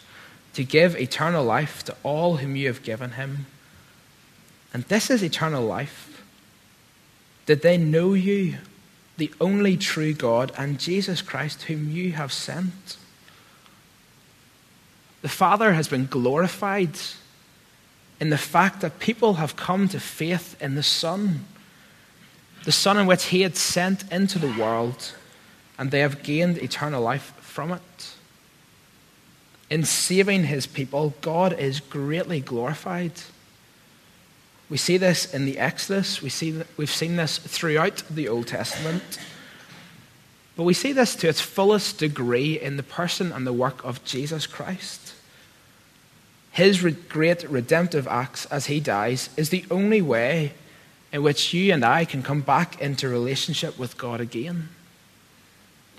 to 0.54 0.64
give 0.64 0.96
eternal 0.96 1.44
life 1.44 1.84
to 1.84 1.94
all 2.02 2.38
whom 2.38 2.56
you 2.56 2.66
have 2.68 2.82
given 2.82 3.12
him. 3.12 3.44
And 4.72 4.84
this 4.84 5.10
is 5.10 5.22
eternal 5.22 5.64
life. 5.64 6.22
Did 7.44 7.60
they 7.60 7.76
know 7.76 8.14
you, 8.14 8.56
the 9.20 9.30
only 9.38 9.76
true 9.76 10.14
God, 10.14 10.50
and 10.56 10.80
Jesus 10.80 11.20
Christ, 11.20 11.64
whom 11.64 11.90
you 11.90 12.12
have 12.12 12.32
sent? 12.32 12.96
The 15.20 15.28
Father 15.28 15.74
has 15.74 15.88
been 15.88 16.06
glorified 16.06 16.98
in 18.18 18.30
the 18.30 18.38
fact 18.38 18.80
that 18.80 18.98
people 18.98 19.34
have 19.34 19.56
come 19.56 19.88
to 19.88 20.00
faith 20.00 20.56
in 20.60 20.74
the 20.74 20.82
Son, 20.82 21.44
the 22.64 22.72
Son 22.72 22.96
in 22.96 23.06
which 23.06 23.26
He 23.26 23.42
had 23.42 23.56
sent 23.56 24.10
into 24.10 24.38
the 24.38 24.54
world, 24.58 25.12
and 25.78 25.90
they 25.90 26.00
have 26.00 26.22
gained 26.22 26.56
eternal 26.56 27.02
life 27.02 27.34
from 27.40 27.72
it. 27.72 28.14
In 29.68 29.84
saving 29.84 30.44
His 30.44 30.66
people, 30.66 31.12
God 31.20 31.58
is 31.58 31.78
greatly 31.80 32.40
glorified. 32.40 33.12
We 34.70 34.76
see 34.76 34.96
this 34.96 35.34
in 35.34 35.44
the 35.44 35.58
Exodus. 35.58 36.22
We 36.22 36.30
see, 36.30 36.62
we've 36.76 36.90
seen 36.90 37.16
this 37.16 37.38
throughout 37.38 38.04
the 38.08 38.28
Old 38.28 38.46
Testament. 38.46 39.18
But 40.56 40.62
we 40.62 40.74
see 40.74 40.92
this 40.92 41.16
to 41.16 41.28
its 41.28 41.40
fullest 41.40 41.98
degree 41.98 42.58
in 42.58 42.76
the 42.76 42.84
person 42.84 43.32
and 43.32 43.46
the 43.46 43.52
work 43.52 43.84
of 43.84 44.04
Jesus 44.04 44.46
Christ. 44.46 45.14
His 46.52 46.82
great 47.08 47.48
redemptive 47.48 48.06
acts 48.06 48.46
as 48.46 48.66
he 48.66 48.78
dies 48.78 49.30
is 49.36 49.50
the 49.50 49.64
only 49.70 50.02
way 50.02 50.52
in 51.12 51.22
which 51.22 51.52
you 51.52 51.72
and 51.72 51.84
I 51.84 52.04
can 52.04 52.22
come 52.22 52.40
back 52.40 52.80
into 52.80 53.08
relationship 53.08 53.78
with 53.78 53.98
God 53.98 54.20
again. 54.20 54.68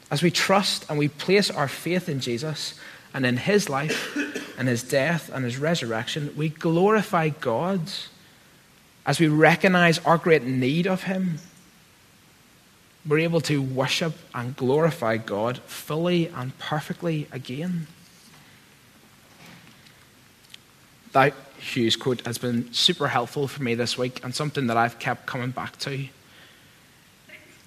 As 0.09 0.21
we 0.21 0.31
trust 0.31 0.85
and 0.89 0.97
we 0.97 1.07
place 1.07 1.49
our 1.49 1.67
faith 1.67 2.07
in 2.07 2.19
Jesus 2.19 2.75
and 3.13 3.25
in 3.25 3.37
his 3.37 3.69
life 3.69 4.15
and 4.57 4.67
his 4.67 4.83
death 4.83 5.29
and 5.33 5.43
his 5.43 5.57
resurrection, 5.57 6.33
we 6.37 6.49
glorify 6.49 7.29
God 7.29 7.81
as 9.05 9.19
we 9.19 9.27
recognize 9.27 9.99
our 9.99 10.17
great 10.17 10.43
need 10.43 10.87
of 10.87 11.03
him. 11.03 11.39
We're 13.07 13.19
able 13.19 13.41
to 13.41 13.61
worship 13.61 14.13
and 14.33 14.55
glorify 14.55 15.17
God 15.17 15.57
fully 15.59 16.27
and 16.27 16.57
perfectly 16.59 17.27
again. 17.31 17.87
that 21.13 21.33
Hughes 21.57 21.95
quote 21.95 22.25
has 22.25 22.37
been 22.37 22.71
super 22.73 23.07
helpful 23.07 23.47
for 23.47 23.61
me 23.61 23.75
this 23.75 23.97
week 23.97 24.23
and 24.23 24.33
something 24.33 24.67
that 24.67 24.77
I've 24.77 24.99
kept 24.99 25.25
coming 25.25 25.51
back 25.51 25.77
to. 25.79 26.07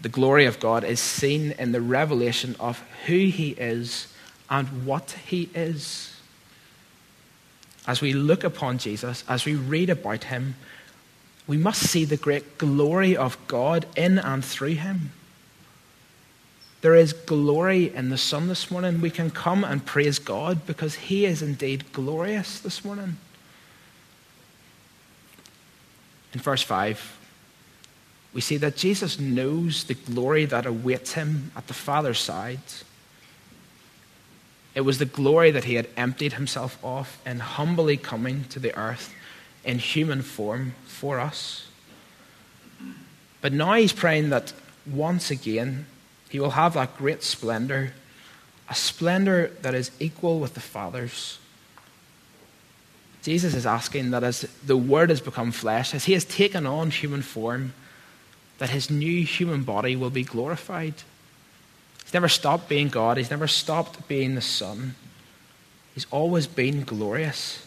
The 0.00 0.08
glory 0.08 0.46
of 0.46 0.60
God 0.60 0.84
is 0.84 1.00
seen 1.00 1.52
in 1.52 1.72
the 1.72 1.80
revelation 1.80 2.56
of 2.58 2.82
who 3.06 3.26
He 3.26 3.50
is 3.50 4.12
and 4.50 4.86
what 4.86 5.12
He 5.26 5.48
is. 5.54 6.10
As 7.86 8.00
we 8.00 8.12
look 8.12 8.44
upon 8.44 8.78
Jesus, 8.78 9.24
as 9.28 9.44
we 9.44 9.54
read 9.54 9.90
about 9.90 10.24
Him, 10.24 10.56
we 11.46 11.56
must 11.56 11.82
see 11.82 12.04
the 12.04 12.16
great 12.16 12.58
glory 12.58 13.16
of 13.16 13.36
God 13.46 13.86
in 13.96 14.18
and 14.18 14.44
through 14.44 14.74
Him. 14.74 15.12
There 16.80 16.94
is 16.94 17.12
glory 17.12 17.94
in 17.94 18.10
the 18.10 18.18
Son 18.18 18.48
this 18.48 18.70
morning. 18.70 19.00
We 19.00 19.10
can 19.10 19.30
come 19.30 19.64
and 19.64 19.84
praise 19.84 20.18
God 20.18 20.66
because 20.66 20.94
He 20.94 21.24
is 21.24 21.42
indeed 21.42 21.92
glorious 21.92 22.58
this 22.60 22.84
morning. 22.84 23.18
in 26.34 26.40
verse 26.40 26.62
5, 26.62 27.16
we 28.34 28.40
see 28.40 28.56
that 28.56 28.76
Jesus 28.76 29.20
knows 29.20 29.84
the 29.84 29.94
glory 29.94 30.44
that 30.44 30.66
awaits 30.66 31.12
him 31.12 31.52
at 31.56 31.68
the 31.68 31.74
Father's 31.74 32.18
side. 32.18 32.58
It 34.74 34.80
was 34.80 34.98
the 34.98 35.06
glory 35.06 35.52
that 35.52 35.64
he 35.64 35.74
had 35.74 35.88
emptied 35.96 36.32
himself 36.32 36.76
of 36.82 37.16
in 37.24 37.38
humbly 37.38 37.96
coming 37.96 38.44
to 38.48 38.58
the 38.58 38.76
earth 38.76 39.14
in 39.64 39.78
human 39.78 40.22
form 40.22 40.74
for 40.86 41.18
us. 41.18 41.66
But 43.40 43.52
now 43.52 43.74
he's 43.74 43.92
praying 43.92 44.30
that 44.30 44.52
once 44.86 45.30
again 45.30 45.86
he 46.28 46.40
will 46.40 46.50
have 46.50 46.74
that 46.74 46.98
great 46.98 47.22
splendor, 47.22 47.92
a 48.68 48.74
splendor 48.74 49.52
that 49.62 49.74
is 49.74 49.92
equal 50.00 50.40
with 50.40 50.54
the 50.54 50.60
Father's. 50.60 51.38
Jesus 53.22 53.54
is 53.54 53.64
asking 53.64 54.10
that 54.10 54.24
as 54.24 54.40
the 54.66 54.76
Word 54.76 55.10
has 55.10 55.20
become 55.20 55.52
flesh, 55.52 55.94
as 55.94 56.04
He 56.04 56.12
has 56.12 56.24
taken 56.24 56.66
on 56.66 56.90
human 56.90 57.22
form, 57.22 57.72
that 58.58 58.70
His 58.70 58.90
new 58.90 59.24
human 59.24 59.62
body 59.62 59.96
will 59.96 60.10
be 60.10 60.24
glorified. 60.24 60.94
He's 62.02 62.12
never 62.12 62.28
stopped 62.28 62.68
being 62.68 62.88
God, 62.88 63.16
He's 63.16 63.30
never 63.30 63.46
stopped 63.46 64.08
being 64.08 64.34
the 64.34 64.40
Son. 64.40 64.96
He's 65.94 66.06
always 66.10 66.46
been 66.46 66.82
glorious. 66.82 67.63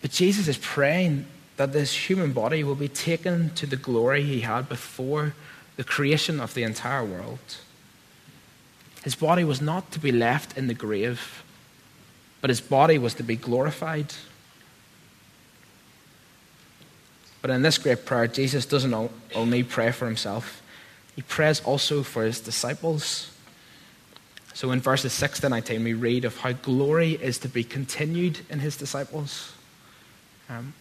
But 0.00 0.10
Jesus 0.10 0.48
is 0.48 0.58
praying 0.58 1.26
that 1.56 1.72
this 1.72 2.08
human 2.08 2.32
body 2.32 2.62
will 2.62 2.76
be 2.76 2.88
taken 2.88 3.50
to 3.50 3.66
the 3.66 3.76
glory 3.76 4.22
He 4.22 4.40
had 4.40 4.68
before 4.68 5.34
the 5.76 5.84
creation 5.84 6.40
of 6.40 6.54
the 6.54 6.62
entire 6.62 7.04
world. 7.04 7.38
His 9.02 9.14
body 9.14 9.44
was 9.44 9.60
not 9.60 9.90
to 9.92 9.98
be 9.98 10.12
left 10.12 10.56
in 10.56 10.66
the 10.66 10.74
grave 10.74 11.42
but 12.40 12.50
his 12.50 12.60
body 12.60 12.98
was 12.98 13.14
to 13.14 13.22
be 13.22 13.36
glorified. 13.36 14.14
But 17.42 17.50
in 17.50 17.62
this 17.62 17.78
great 17.78 18.04
prayer, 18.04 18.26
Jesus 18.26 18.66
doesn't 18.66 19.10
only 19.34 19.62
pray 19.62 19.92
for 19.92 20.06
himself, 20.06 20.62
he 21.14 21.22
prays 21.22 21.60
also 21.60 22.02
for 22.02 22.24
his 22.24 22.40
disciples. 22.40 23.34
So 24.54 24.72
in 24.72 24.80
verses 24.80 25.12
6 25.12 25.40
to 25.40 25.48
19, 25.48 25.84
we 25.84 25.94
read 25.94 26.24
of 26.24 26.38
how 26.38 26.52
glory 26.52 27.12
is 27.12 27.38
to 27.38 27.48
be 27.48 27.62
continued 27.62 28.40
in 28.50 28.58
his 28.58 28.76
disciples. 28.76 29.52
Um, 30.48 30.72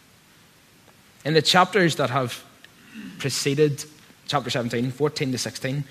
in 1.26 1.34
the 1.34 1.42
chapters 1.42 1.96
that 1.96 2.10
have 2.10 2.44
preceded 3.20 3.84
chapter 4.28 4.50
17, 4.50 4.92
14 4.92 5.32
to 5.32 5.38
16, 5.38 5.84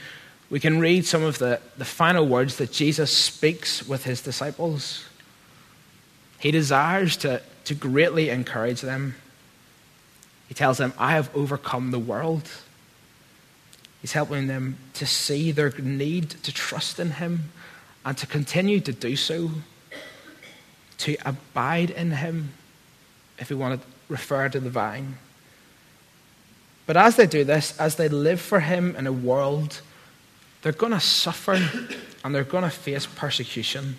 we 0.48 0.60
can 0.60 0.78
read 0.78 1.04
some 1.04 1.22
of 1.22 1.38
the, 1.38 1.60
the 1.76 1.84
final 1.84 2.26
words 2.26 2.56
that 2.56 2.72
Jesus 2.72 3.10
speaks 3.10 3.86
with 3.86 4.04
his 4.04 4.20
disciples. 4.20 5.04
He 6.38 6.50
desires 6.50 7.16
to, 7.18 7.42
to 7.64 7.74
greatly 7.74 8.30
encourage 8.30 8.80
them. 8.80 9.16
He 10.48 10.54
tells 10.54 10.78
them, 10.78 10.92
I 10.98 11.12
have 11.12 11.34
overcome 11.34 11.90
the 11.90 11.98
world. 11.98 12.48
He's 14.00 14.12
helping 14.12 14.46
them 14.46 14.76
to 14.94 15.06
see 15.06 15.50
their 15.50 15.70
need 15.70 16.30
to 16.30 16.52
trust 16.52 17.00
in 17.00 17.12
Him 17.12 17.50
and 18.04 18.16
to 18.18 18.26
continue 18.26 18.78
to 18.80 18.92
do 18.92 19.16
so, 19.16 19.50
to 20.98 21.16
abide 21.24 21.90
in 21.90 22.12
Him, 22.12 22.52
if 23.38 23.50
we 23.50 23.56
want 23.56 23.80
to 23.80 23.86
refer 24.08 24.48
to 24.48 24.60
the 24.60 24.70
vine. 24.70 25.18
But 26.86 26.96
as 26.96 27.16
they 27.16 27.26
do 27.26 27.44
this, 27.44 27.78
as 27.78 27.96
they 27.96 28.08
live 28.08 28.40
for 28.40 28.60
Him 28.60 28.94
in 28.96 29.06
a 29.06 29.12
world, 29.12 29.80
they're 30.62 30.72
going 30.72 30.92
to 30.92 31.00
suffer 31.00 31.54
and 32.24 32.34
they're 32.34 32.44
going 32.44 32.64
to 32.64 32.70
face 32.70 33.06
persecution 33.06 33.96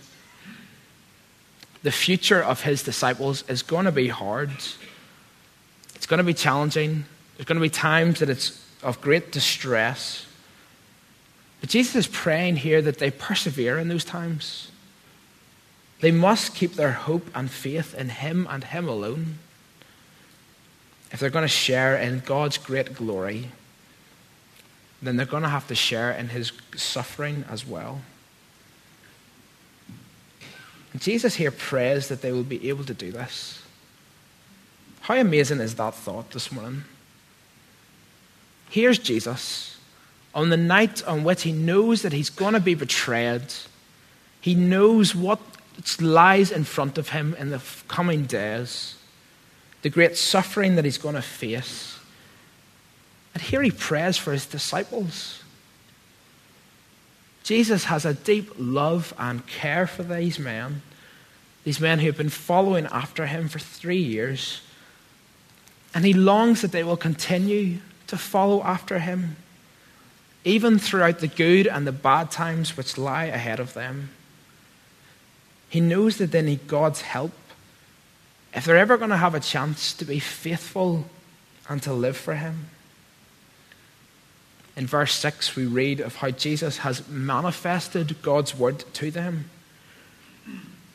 the 1.88 1.92
future 1.92 2.44
of 2.44 2.62
his 2.62 2.84
disciples 2.84 3.44
is 3.50 3.62
going 3.64 3.86
to 3.86 3.94
be 3.94 4.10
hard. 4.10 4.52
It's 5.96 6.06
going 6.06 6.18
to 6.18 6.24
be 6.24 6.34
challenging. 6.34 7.06
There's 7.36 7.46
going 7.46 7.58
to 7.58 7.62
be 7.62 7.70
times 7.70 8.20
that 8.20 8.30
it's 8.30 8.62
of 8.84 9.00
great 9.02 9.32
distress. 9.32 10.26
But 11.62 11.70
Jesus 11.70 11.96
is 11.96 12.08
praying 12.08 12.58
here 12.58 12.82
that 12.82 12.98
they 13.00 13.10
persevere 13.10 13.80
in 13.80 13.88
those 13.88 14.04
times. 14.04 14.72
They 16.00 16.12
must 16.12 16.56
keep 16.56 16.74
their 16.74 16.92
hope 16.92 17.28
and 17.34 17.50
faith 17.50 17.96
in 17.96 18.10
Him 18.10 18.48
and 18.50 18.64
Him 18.64 18.88
alone 18.88 19.40
if 21.12 21.20
they're 21.20 21.30
going 21.30 21.44
to 21.44 21.48
share 21.48 21.96
in 21.96 22.20
God's 22.20 22.58
great 22.58 22.94
glory 22.94 23.52
then 25.02 25.16
they're 25.16 25.26
going 25.26 25.44
to 25.44 25.50
have 25.50 25.68
to 25.68 25.76
share 25.76 26.12
in 26.12 26.30
his 26.30 26.52
suffering 26.76 27.46
as 27.50 27.66
well. 27.66 28.02
Jesus 30.98 31.36
here 31.36 31.52
prays 31.52 32.08
that 32.08 32.22
they 32.22 32.32
will 32.32 32.44
be 32.44 32.70
able 32.70 32.84
to 32.86 32.94
do 32.94 33.12
this. 33.12 33.62
How 35.02 35.16
amazing 35.16 35.60
is 35.60 35.76
that 35.76 35.94
thought 35.94 36.32
this 36.32 36.52
morning? 36.52 36.84
Here's 38.70 38.98
Jesus 38.98 39.78
on 40.34 40.50
the 40.50 40.58
night 40.58 41.04
on 41.04 41.24
which 41.24 41.44
he 41.44 41.52
knows 41.52 42.02
that 42.02 42.14
he's 42.14 42.30
going 42.30 42.54
to 42.54 42.60
be 42.60 42.76
betrayed. 42.76 43.54
He 44.42 44.56
knows 44.56 45.16
what 45.16 45.40
lies 46.02 46.52
in 46.52 46.64
front 46.64 46.98
of 46.98 47.10
him 47.10 47.36
in 47.36 47.50
the 47.50 47.62
coming 47.88 48.26
days, 48.26 48.96
the 49.82 49.90
great 49.90 50.18
suffering 50.18 50.76
that 50.76 50.86
he's 50.86 50.98
going 50.98 51.16
to 51.16 51.22
face. 51.22 52.00
And 53.34 53.44
here 53.44 53.62
he 53.62 53.72
prays 53.72 54.18
for 54.18 54.32
his 54.32 54.46
disciples. 54.46 55.44
Jesus 57.44 57.86
has 57.86 58.04
a 58.04 58.14
deep 58.14 58.52
love 58.58 59.14
and 59.18 59.46
care 59.48 59.88
for 59.88 60.04
these 60.04 60.40
men, 60.40 60.82
these 61.64 61.80
men 61.80 62.00
who 62.00 62.08
have 62.08 62.18
been 62.18 62.30
following 62.30 62.88
after 62.88 63.28
him 63.28 63.48
for 63.48 63.60
three 63.60 64.02
years. 64.02 64.62
And 65.94 66.04
he 66.04 66.14
longs 66.14 66.62
that 66.62 66.72
they 66.72 66.84
will 66.84 66.98
continue 66.98 67.78
to 68.08 68.18
follow 68.18 68.64
after 68.64 69.00
him, 69.00 69.38
even 70.44 70.80
throughout 70.80 71.20
the 71.20 71.28
good 71.28 71.68
and 71.68 71.86
the 71.86 71.92
bad 71.92 72.32
times 72.32 72.76
which 72.76 72.98
lie 72.98 73.26
ahead 73.26 73.60
of 73.60 73.74
them. 73.74 74.10
He 75.70 75.82
knows 75.82 76.18
that 76.18 76.32
they 76.32 76.42
need 76.42 76.68
God's 76.68 77.02
help 77.02 77.34
if 78.54 78.66
they're 78.66 78.78
ever 78.78 78.98
going 78.98 79.10
to 79.10 79.18
have 79.18 79.36
a 79.36 79.40
chance 79.40 79.94
to 79.94 80.06
be 80.06 80.20
faithful 80.20 81.06
and 81.70 81.84
to 81.84 81.94
live 81.94 82.18
for 82.18 82.36
Him. 82.36 82.70
In 84.76 84.88
verse 84.88 85.14
6, 85.14 85.56
we 85.56 85.66
read 85.66 86.00
of 86.00 86.16
how 86.18 86.30
Jesus 86.30 86.80
has 86.80 87.08
manifested 87.08 88.22
God's 88.22 88.56
word 88.56 88.84
to 88.94 89.12
them. 89.12 89.50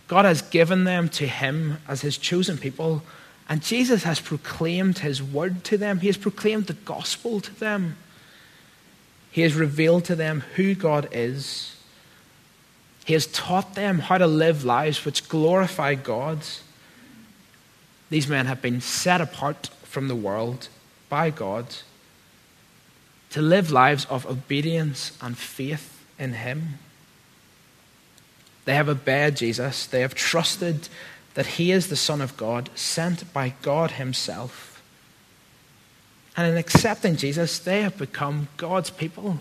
God 0.09 0.25
has 0.25 0.43
given 0.43 0.85
them 0.85 1.09
to 1.11 1.27
Him 1.27 1.79
as 1.89 2.01
His 2.01 2.17
chosen 2.17 2.59
people, 2.59 3.03
and 3.49 3.63
Jesus 3.63 4.05
has 4.05 4.21
proclaimed 4.21 4.99
His 4.99 5.23
word 5.23 5.65
to 5.65 5.77
them. 5.77 6.01
He 6.01 6.07
has 6.07 6.17
proclaimed 6.17 6.67
the 6.67 6.75
gospel 6.75 7.41
to 7.41 7.55
them. 7.61 7.97
He 9.31 9.43
has 9.43 9.55
revealed 9.55 10.05
to 10.07 10.15
them 10.15 10.43
who 10.57 10.75
God 10.75 11.09
is. 11.13 11.72
He 13.05 13.15
has 13.15 13.27
taught 13.27 13.75
them 13.75 13.99
how 13.99 14.19
to 14.19 14.27
live 14.27 14.65
lives 14.65 15.05
which 15.05 15.29
glorify 15.29 15.95
God. 15.95 16.39
These 18.11 18.29
men 18.29 18.47
have 18.47 18.63
been 18.63 18.81
set 18.81 19.21
apart 19.21 19.71
from 19.83 20.09
the 20.09 20.15
world 20.15 20.69
by 21.09 21.31
God 21.31 21.67
to 23.31 23.41
live 23.41 23.71
lives 23.71 24.05
of 24.07 24.27
obedience 24.27 25.17
and 25.21 25.37
faith 25.37 26.05
in 26.19 26.35
Him. 26.35 26.79
They 28.67 28.75
have 28.75 28.89
obeyed 28.89 29.37
Jesus. 29.37 29.87
They 29.87 30.03
have 30.03 30.15
trusted 30.15 30.89
that 31.35 31.47
He 31.47 31.73
is 31.73 31.89
the 31.89 31.97
Son 31.97 32.21
of 32.21 32.37
God, 32.37 32.69
sent 32.75 33.33
by 33.33 33.55
God 33.63 33.93
Himself. 33.93 34.83
And 36.37 36.47
in 36.47 36.59
accepting 36.59 37.17
Jesus, 37.17 37.59
they 37.59 37.83
have 37.83 37.97
become 37.97 38.49
God's 38.59 38.91
people. 38.91 39.39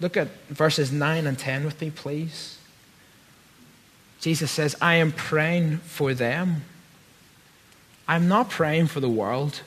Look 0.00 0.16
at 0.16 0.28
verses 0.48 0.90
9 0.90 1.26
and 1.26 1.38
10 1.38 1.64
with 1.64 1.80
me, 1.80 1.90
please. 1.90 2.58
Jesus 4.20 4.50
says, 4.50 4.76
I 4.80 4.94
am 4.94 5.12
praying 5.12 5.78
for 5.78 6.14
them. 6.14 6.62
I'm 8.08 8.28
not 8.28 8.50
praying 8.50 8.88
for 8.88 9.00
the 9.00 9.08
world, 9.08 9.60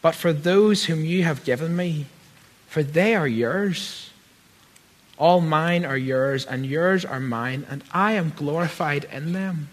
but 0.00 0.14
for 0.14 0.32
those 0.32 0.84
whom 0.84 1.04
you 1.04 1.24
have 1.24 1.44
given 1.44 1.74
me, 1.74 2.06
for 2.66 2.82
they 2.82 3.14
are 3.14 3.26
yours. 3.26 4.10
All 5.18 5.40
mine 5.40 5.84
are 5.84 5.96
yours, 5.96 6.44
and 6.44 6.66
yours 6.66 7.04
are 7.04 7.20
mine, 7.20 7.66
and 7.68 7.82
I 7.92 8.12
am 8.12 8.32
glorified 8.36 9.04
in 9.10 9.32
them. 9.32 9.68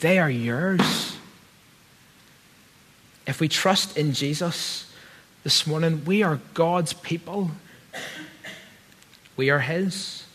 They 0.00 0.18
are 0.18 0.30
yours. 0.30 1.16
If 3.26 3.40
we 3.40 3.48
trust 3.48 3.96
in 3.96 4.12
Jesus 4.12 4.92
this 5.46 5.64
morning, 5.64 6.04
we 6.04 6.24
are 6.24 6.40
God's 6.54 6.92
people. 6.92 7.52
We 9.36 9.48
are 9.48 9.60
His. 9.60 10.26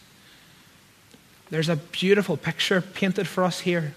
There's 1.50 1.68
a 1.68 1.76
beautiful 1.76 2.38
picture 2.38 2.80
painted 2.80 3.28
for 3.28 3.44
us 3.44 3.60
here. 3.60 3.94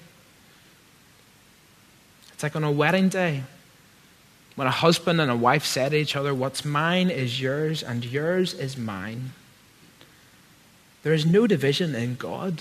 It's 2.33 2.43
like 2.43 2.57
on 2.57 2.65
a 2.65 2.73
wedding 2.73 3.11
day 3.11 3.45
when 4.57 4.67
a 4.67 4.73
husband 4.73 5.21
and 5.21 5.31
a 5.31 5.37
wife 5.37 5.65
say 5.65 5.89
to 5.89 5.95
each 5.95 6.17
other, 6.17 6.35
What's 6.35 6.65
mine 6.65 7.11
is 7.11 7.41
yours, 7.41 7.85
and 7.85 8.05
yours 8.05 8.53
is 8.53 8.77
mine. 8.77 9.31
There 11.05 11.13
is 11.15 11.25
no 11.25 11.47
division 11.47 11.95
in 11.95 12.17
God. 12.17 12.61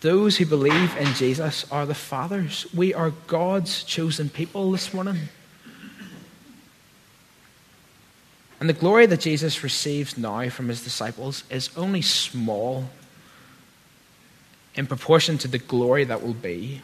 Those 0.00 0.36
who 0.36 0.46
believe 0.46 0.96
in 0.96 1.12
Jesus 1.14 1.68
are 1.72 1.86
the 1.86 1.94
Father's. 1.94 2.72
We 2.72 2.94
are 2.94 3.10
God's 3.26 3.82
chosen 3.82 4.28
people 4.28 4.70
this 4.70 4.94
morning. 4.94 5.28
And 8.60 8.68
the 8.68 8.74
glory 8.74 9.06
that 9.06 9.20
Jesus 9.20 9.62
receives 9.62 10.18
now 10.18 10.48
from 10.48 10.68
his 10.68 10.82
disciples 10.82 11.44
is 11.48 11.70
only 11.76 12.02
small 12.02 12.90
in 14.74 14.86
proportion 14.86 15.38
to 15.38 15.48
the 15.48 15.58
glory 15.58 16.04
that 16.04 16.22
will 16.22 16.34
be. 16.34 16.82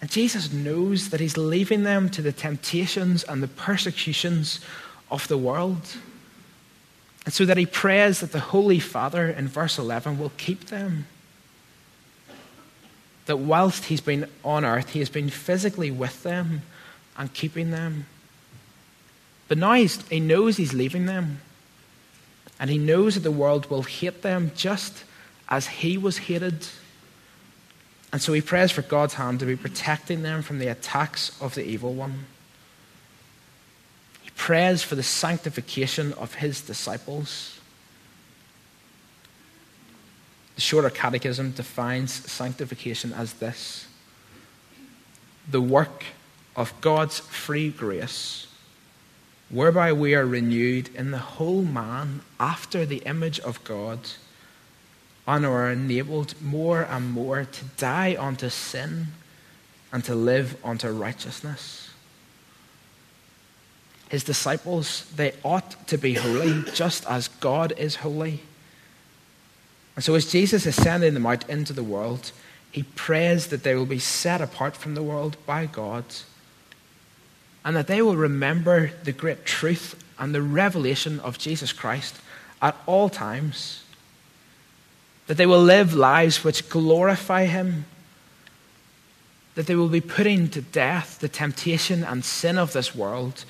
And 0.00 0.10
Jesus 0.10 0.52
knows 0.52 1.10
that 1.10 1.20
he's 1.20 1.36
leaving 1.36 1.84
them 1.84 2.08
to 2.10 2.22
the 2.22 2.32
temptations 2.32 3.22
and 3.22 3.40
the 3.40 3.48
persecutions 3.48 4.60
of 5.12 5.28
the 5.28 5.38
world. 5.38 5.96
And 7.24 7.32
so 7.32 7.44
that 7.44 7.56
he 7.56 7.66
prays 7.66 8.18
that 8.18 8.32
the 8.32 8.40
Holy 8.40 8.80
Father 8.80 9.28
in 9.28 9.46
verse 9.46 9.78
11 9.78 10.18
will 10.18 10.32
keep 10.36 10.66
them. 10.66 11.06
That 13.26 13.38
whilst 13.38 13.84
he's 13.84 14.00
been 14.00 14.28
on 14.44 14.64
earth, 14.64 14.90
he 14.90 14.98
has 14.98 15.08
been 15.08 15.30
physically 15.30 15.92
with 15.92 16.24
them 16.24 16.62
and 17.16 17.32
keeping 17.32 17.70
them. 17.70 18.06
But 19.52 19.58
now 19.58 19.74
he 19.74 20.18
knows 20.18 20.56
he's 20.56 20.72
leaving 20.72 21.04
them. 21.04 21.42
And 22.58 22.70
he 22.70 22.78
knows 22.78 23.16
that 23.16 23.20
the 23.20 23.30
world 23.30 23.68
will 23.68 23.82
hate 23.82 24.22
them 24.22 24.50
just 24.56 25.04
as 25.46 25.66
he 25.66 25.98
was 25.98 26.16
hated. 26.16 26.66
And 28.14 28.22
so 28.22 28.32
he 28.32 28.40
prays 28.40 28.70
for 28.70 28.80
God's 28.80 29.12
hand 29.12 29.40
to 29.40 29.44
be 29.44 29.54
protecting 29.54 30.22
them 30.22 30.40
from 30.40 30.58
the 30.58 30.68
attacks 30.68 31.38
of 31.38 31.54
the 31.54 31.66
evil 31.66 31.92
one. 31.92 32.24
He 34.22 34.30
prays 34.30 34.82
for 34.82 34.94
the 34.94 35.02
sanctification 35.02 36.14
of 36.14 36.36
his 36.36 36.62
disciples. 36.62 37.60
The 40.54 40.62
shorter 40.62 40.88
catechism 40.88 41.50
defines 41.50 42.10
sanctification 42.10 43.12
as 43.12 43.34
this 43.34 43.86
the 45.46 45.60
work 45.60 46.06
of 46.56 46.72
God's 46.80 47.18
free 47.18 47.68
grace, 47.68 48.46
whereby 49.52 49.92
we 49.92 50.14
are 50.14 50.26
renewed 50.26 50.88
in 50.94 51.10
the 51.10 51.18
whole 51.18 51.62
man 51.62 52.22
after 52.40 52.86
the 52.86 53.02
image 53.04 53.38
of 53.40 53.62
God 53.64 54.00
and 55.28 55.44
are 55.44 55.70
enabled 55.70 56.34
more 56.40 56.82
and 56.82 57.12
more 57.12 57.44
to 57.44 57.64
die 57.76 58.16
unto 58.18 58.48
sin 58.48 59.08
and 59.92 60.02
to 60.04 60.14
live 60.14 60.56
unto 60.64 60.88
righteousness. 60.88 61.90
His 64.08 64.24
disciples, 64.24 65.04
they 65.16 65.34
ought 65.44 65.86
to 65.86 65.98
be 65.98 66.14
holy 66.14 66.64
just 66.72 67.06
as 67.06 67.28
God 67.28 67.74
is 67.76 67.96
holy. 67.96 68.40
And 69.94 70.04
so, 70.04 70.14
as 70.14 70.32
Jesus 70.32 70.64
is 70.64 70.74
sending 70.74 71.12
them 71.12 71.26
out 71.26 71.48
into 71.48 71.74
the 71.74 71.84
world, 71.84 72.32
he 72.70 72.82
prays 72.82 73.48
that 73.48 73.62
they 73.62 73.74
will 73.74 73.86
be 73.86 73.98
set 73.98 74.40
apart 74.40 74.76
from 74.76 74.94
the 74.94 75.02
world 75.02 75.36
by 75.44 75.66
God 75.66 76.04
and 77.64 77.76
that 77.76 77.86
they 77.86 78.02
will 78.02 78.16
remember 78.16 78.90
the 79.04 79.12
great 79.12 79.44
truth 79.44 80.02
and 80.18 80.34
the 80.34 80.42
revelation 80.42 81.20
of 81.20 81.38
Jesus 81.38 81.72
Christ 81.72 82.16
at 82.60 82.76
all 82.86 83.08
times 83.08 83.82
that 85.26 85.36
they 85.36 85.46
will 85.46 85.62
live 85.62 85.94
lives 85.94 86.44
which 86.44 86.68
glorify 86.68 87.46
Him, 87.46 87.84
that 89.54 89.66
they 89.66 89.74
will 89.74 89.88
be 89.88 90.00
putting 90.00 90.48
to 90.50 90.60
death 90.60 91.18
the 91.20 91.28
temptation 91.28 92.04
and 92.04 92.24
sin 92.24 92.58
of 92.58 92.72
this 92.72 92.94
world, 92.94 93.44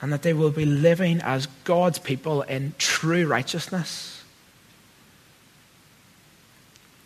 and 0.00 0.12
that 0.12 0.22
they 0.22 0.32
will 0.32 0.50
be 0.50 0.64
living 0.64 1.20
as 1.20 1.46
God's 1.64 1.98
people 1.98 2.42
in 2.42 2.74
true 2.78 3.26
righteousness. 3.26 4.24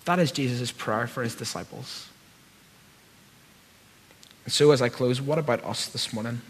That 0.04 0.18
is 0.18 0.30
Jesus' 0.30 0.70
prayer 0.70 1.06
for 1.06 1.22
his 1.22 1.34
disciples. 1.34 2.08
And 4.44 4.52
so, 4.52 4.70
as 4.72 4.82
I 4.82 4.88
close, 4.88 5.20
what 5.20 5.38
about 5.38 5.64
us 5.64 5.86
this 5.86 6.12
morning 6.12 6.42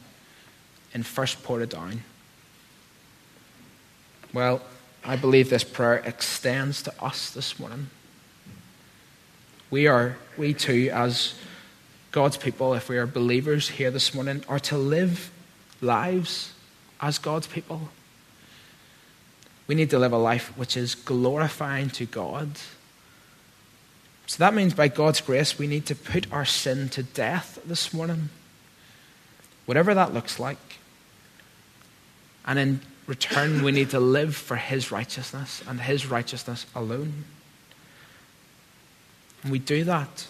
in 0.93 1.03
First 1.03 1.43
Portadown? 1.45 1.99
Well, 4.33 4.63
I 5.05 5.17
believe 5.17 5.49
this 5.49 5.65
prayer 5.65 6.03
extends 6.05 6.83
to 6.83 7.05
us 7.05 7.31
this 7.31 7.59
morning. 7.61 7.89
We 9.71 9.87
are, 9.87 10.17
we 10.37 10.55
too, 10.55 10.91
as 10.93 11.35
God's 12.11 12.37
people, 12.37 12.75
if 12.75 12.89
we 12.89 12.97
are 12.97 13.07
believers 13.07 13.69
here 13.69 13.91
this 13.91 14.15
morning, 14.15 14.45
are 14.49 14.61
to 14.61 14.79
live 14.79 15.31
lives 15.81 16.53
as 17.01 17.19
God's 17.19 17.47
people. 17.47 17.89
We 19.67 19.75
need 19.75 19.91
to 19.91 19.99
live 19.99 20.13
a 20.13 20.19
life 20.19 20.57
which 20.57 20.77
is 20.77 20.95
glorifying 20.95 21.91
to 21.91 22.07
God. 22.07 22.51
So 24.27 24.39
that 24.39 24.55
means 24.55 24.75
by 24.75 24.89
God's 24.89 25.21
grace, 25.21 25.59
we 25.59 25.67
need 25.67 25.87
to 25.87 25.95
put 25.95 26.33
our 26.33 26.45
sin 26.45 26.89
to 26.91 27.03
death 27.03 27.59
this 27.65 27.93
morning, 27.93 28.31
whatever 29.67 29.95
that 29.95 30.15
looks 30.15 30.41
like. 30.41 30.79
And 32.47 32.59
in 32.59 32.81
return, 33.07 33.63
we 33.63 33.73
need 33.73 33.91
to 33.91 34.01
live 34.01 34.35
for 34.35 34.57
His 34.57 34.91
righteousness 34.91 35.63
and 35.69 35.81
His 35.81 36.07
righteousness 36.07 36.67
alone. 36.75 37.25
And 39.43 39.53
we 39.53 39.59
do 39.59 39.85
that 39.85 40.27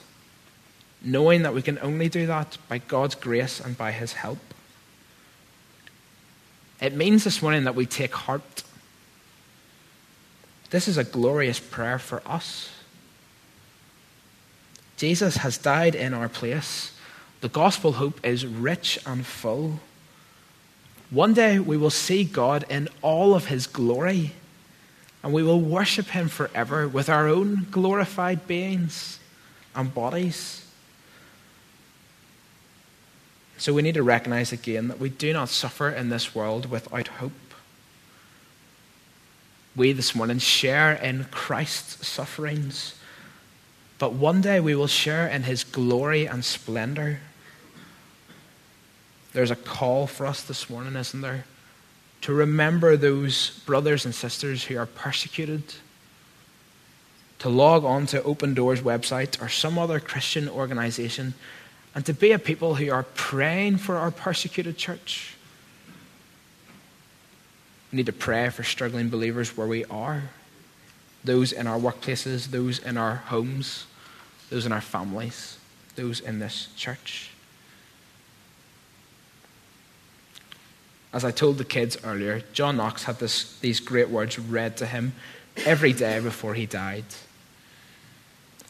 knowing 1.05 1.43
that 1.43 1.55
we 1.55 1.63
can 1.63 1.79
only 1.81 2.09
do 2.09 2.27
that 2.27 2.57
by 2.69 2.79
God's 2.79 3.15
grace 3.15 3.61
and 3.61 3.77
by 3.77 3.93
His 3.93 4.15
help. 4.15 4.39
It 6.81 6.95
means 6.95 7.25
this 7.25 7.43
morning 7.43 7.65
that 7.65 7.75
we 7.75 7.87
take 7.87 8.15
heart. 8.15 8.65
This 10.71 10.89
is 10.89 10.97
a 10.97 11.05
glorious 11.05 11.61
prayer 11.61 11.99
for 11.99 12.23
us. 12.27 12.71
Jesus 15.05 15.37
has 15.37 15.59
died 15.59 15.95
in 15.95 16.14
our 16.14 16.31
place. 16.31 16.90
The 17.43 17.51
gospel 17.51 17.93
hope 17.93 18.25
is 18.25 18.47
rich 18.47 18.99
and 19.05 19.27
full. 19.27 19.81
One 21.11 21.35
day 21.35 21.59
we 21.59 21.77
will 21.77 21.90
see 21.90 22.25
God 22.25 22.64
in 22.71 22.88
all 23.03 23.35
of 23.35 23.49
his 23.49 23.67
glory. 23.67 24.33
and 25.25 25.33
we 25.33 25.43
will 25.43 25.61
worship 25.61 26.09
him 26.09 26.29
forever 26.29 26.87
with 26.87 27.09
our 27.09 27.27
own 27.27 27.67
glorified 27.71 28.47
beings 28.47 29.19
and 29.75 29.93
bodies. 29.93 30.67
So 33.57 33.73
we 33.73 33.81
need 33.81 33.95
to 33.95 34.03
recognize 34.03 34.53
again 34.53 34.88
that 34.88 35.01
we 35.01 35.09
do 35.09 35.33
not 35.33 35.49
suffer 35.49 35.88
in 35.88 36.11
this 36.11 36.35
world 36.35 36.67
without 36.67 37.09
hope. 37.09 37.33
We 39.75 39.93
this 39.93 40.14
morning 40.14 40.40
share 40.40 40.93
in 40.93 41.25
Christ's 41.31 42.07
sufferings, 42.07 42.95
but 44.05 44.12
one 44.12 44.43
day 44.43 44.61
we 44.61 44.75
will 44.75 44.87
share 44.87 45.27
in 45.27 45.45
his 45.45 45.64
glory 45.64 46.27
and 46.27 46.45
splendor. 46.45 47.21
There's 49.33 49.51
a 49.51 49.57
call 49.57 50.07
for 50.07 50.27
us 50.27 50.43
this 50.43 50.69
morning, 50.69 50.95
isn't 50.95 51.23
there? 51.23 51.47
To 52.21 52.35
remember 52.35 52.99
those 52.99 53.62
brothers 53.64 54.05
and 54.05 54.14
sisters 54.14 54.64
who 54.64 54.77
are 54.77 54.85
persecuted, 54.85 55.62
to 57.38 57.49
log 57.49 57.87
on 57.87 58.05
to 58.09 58.23
Open 58.25 58.53
Doors 58.53 58.83
website 58.83 59.40
or 59.40 59.49
some 59.49 59.79
other 59.79 60.01
Christian 60.01 60.51
organization, 60.51 61.33
and 61.95 62.05
to 62.05 62.12
be 62.12 62.33
a 62.33 62.38
people 62.38 62.75
who 62.75 62.93
are 62.93 63.05
praying 63.14 63.79
for 63.79 63.97
our 63.97 64.11
persecuted 64.11 64.77
church. 64.77 65.35
We 67.90 67.97
need 67.97 68.07
to 68.07 68.12
pray 68.12 68.51
for 68.51 68.64
struggling 68.64 69.09
believers 69.09 69.57
where 69.57 69.67
we 69.67 69.87
are 69.87 70.25
those 71.25 71.53
in 71.53 71.67
our 71.67 71.79
workplaces, 71.79 72.49
those 72.49 72.79
in 72.81 72.99
our 72.99 73.17
homes, 73.17 73.87
those 74.51 74.67
in 74.67 74.73
our 74.73 74.81
families, 74.81 75.59
those 75.97 76.21
in 76.21 76.39
this 76.39 76.69
church. 76.77 77.31
As 81.13 81.25
I 81.25 81.31
told 81.31 81.59
the 81.59 81.65
kids 81.65 81.97
earlier, 82.03 82.43
John 82.53 82.77
Knox 82.77 83.05
had 83.05 83.21
this, 83.21 83.59
these 83.61 83.79
great 83.79 84.09
words 84.09 84.39
read 84.39 84.77
to 84.79 84.87
him 84.87 85.13
every 85.65 85.93
day 85.93 86.19
before 86.19 86.55
he 86.55 86.67
died. 86.67 87.05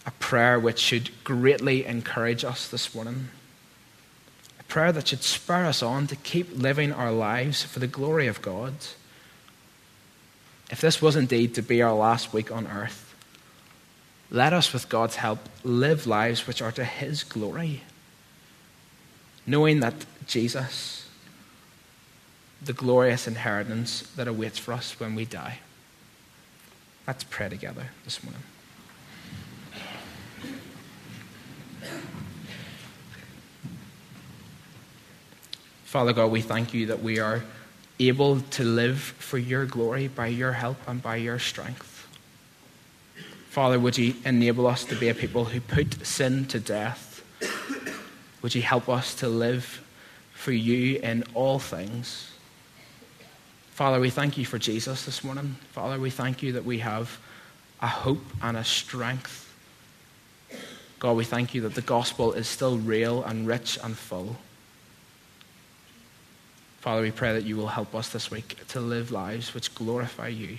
A 0.07 0.11
prayer 0.13 0.61
which 0.61 0.79
should 0.79 1.11
greatly 1.25 1.87
encourage 1.87 2.45
us 2.45 2.69
this 2.69 2.95
morning. 2.95 3.29
A 4.61 4.65
prayer 4.65 4.93
that 4.93 5.09
should 5.09 5.23
spur 5.23 5.65
us 5.65 5.83
on 5.83 6.07
to 6.09 6.17
keep 6.17 6.55
living 6.55 6.93
our 6.93 7.11
lives 7.11 7.63
for 7.63 7.79
the 7.79 7.87
glory 7.87 8.27
of 8.27 8.43
God. 8.43 8.75
If 10.71 10.83
this 10.83 11.01
was 11.01 11.17
indeed 11.17 11.55
to 11.55 11.63
be 11.63 11.81
our 11.81 11.95
last 11.95 12.35
week 12.35 12.53
on 12.53 12.67
earth, 12.67 13.04
let 14.35 14.53
us, 14.53 14.73
with 14.73 14.88
God's 14.88 15.14
help, 15.14 15.38
live 15.62 16.09
lives 16.09 16.49
which 16.49 16.61
are 16.61 16.73
to 16.73 16.85
His 16.85 17.23
glory, 17.23 17.83
knowing 19.47 19.79
that 19.79 19.94
Jesus 20.27 21.07
the 22.61 22.73
glorious 22.73 23.29
inheritance 23.29 24.03
that 24.16 24.27
awaits 24.27 24.59
for 24.59 24.73
us 24.73 24.99
when 24.99 25.14
we 25.14 25.25
die. 25.25 25.59
Let's 27.07 27.23
pray 27.23 27.49
together 27.49 27.90
this 28.05 28.25
morning. 28.25 28.42
Father 35.85 36.12
God, 36.12 36.33
we 36.33 36.40
thank 36.40 36.75
you 36.75 36.87
that 36.87 37.03
we 37.03 37.20
are 37.20 37.44
able 38.01 38.40
to 38.40 38.64
live 38.64 38.99
for 38.99 39.38
your 39.38 39.64
glory 39.64 40.09
by 40.09 40.27
your 40.27 40.53
help 40.53 40.79
and 40.88 41.01
by 41.01 41.16
your 41.16 41.38
strength. 41.38 41.93
Father, 43.55 43.79
would 43.79 43.97
you 43.97 44.17
enable 44.25 44.67
us 44.67 44.85
to 44.87 44.97
be 44.97 45.11
a 45.11 45.14
people 45.14 45.45
who 45.45 45.61
put 45.61 46.05
sin 46.05 46.45
to 46.47 46.59
death? 46.59 47.25
Would 48.43 48.53
you 48.53 48.62
help 48.62 48.88
us 48.88 49.14
to 49.21 49.29
live 49.29 49.81
for 50.33 50.51
you 50.51 50.99
in 50.99 51.23
all 51.35 51.61
things? 51.61 52.33
Father, 53.71 54.01
we 54.01 54.11
thank 54.11 54.37
you 54.37 54.45
for 54.45 54.59
Jesus 54.59 55.05
this 55.05 55.23
morning. 55.23 55.55
Father, 55.71 56.01
we 56.01 56.11
thank 56.11 56.43
you 56.43 56.51
that 56.51 56.64
we 56.64 56.81
have 56.81 57.17
a 57.81 57.87
hope 57.87 58.25
and 58.43 58.57
a 58.57 58.64
strength. 58.64 59.49
God, 60.99 61.12
we 61.12 61.23
thank 61.23 61.55
you 61.55 61.61
that 61.61 61.77
the 61.77 61.81
gospel 61.81 62.33
is 62.33 62.49
still 62.49 62.77
real 62.79 63.23
and 63.23 63.47
rich 63.47 63.79
and 63.85 63.97
full. 63.97 64.35
Father, 66.81 67.03
we 67.03 67.12
pray 67.12 67.33
that 67.33 67.45
you 67.45 67.57
will 67.57 67.69
help 67.69 67.95
us 67.95 68.09
this 68.09 68.33
week 68.33 68.67
to 68.71 68.81
live 68.81 69.12
lives 69.12 69.55
which 69.55 69.73
glorify 69.77 70.27
you. 70.27 70.59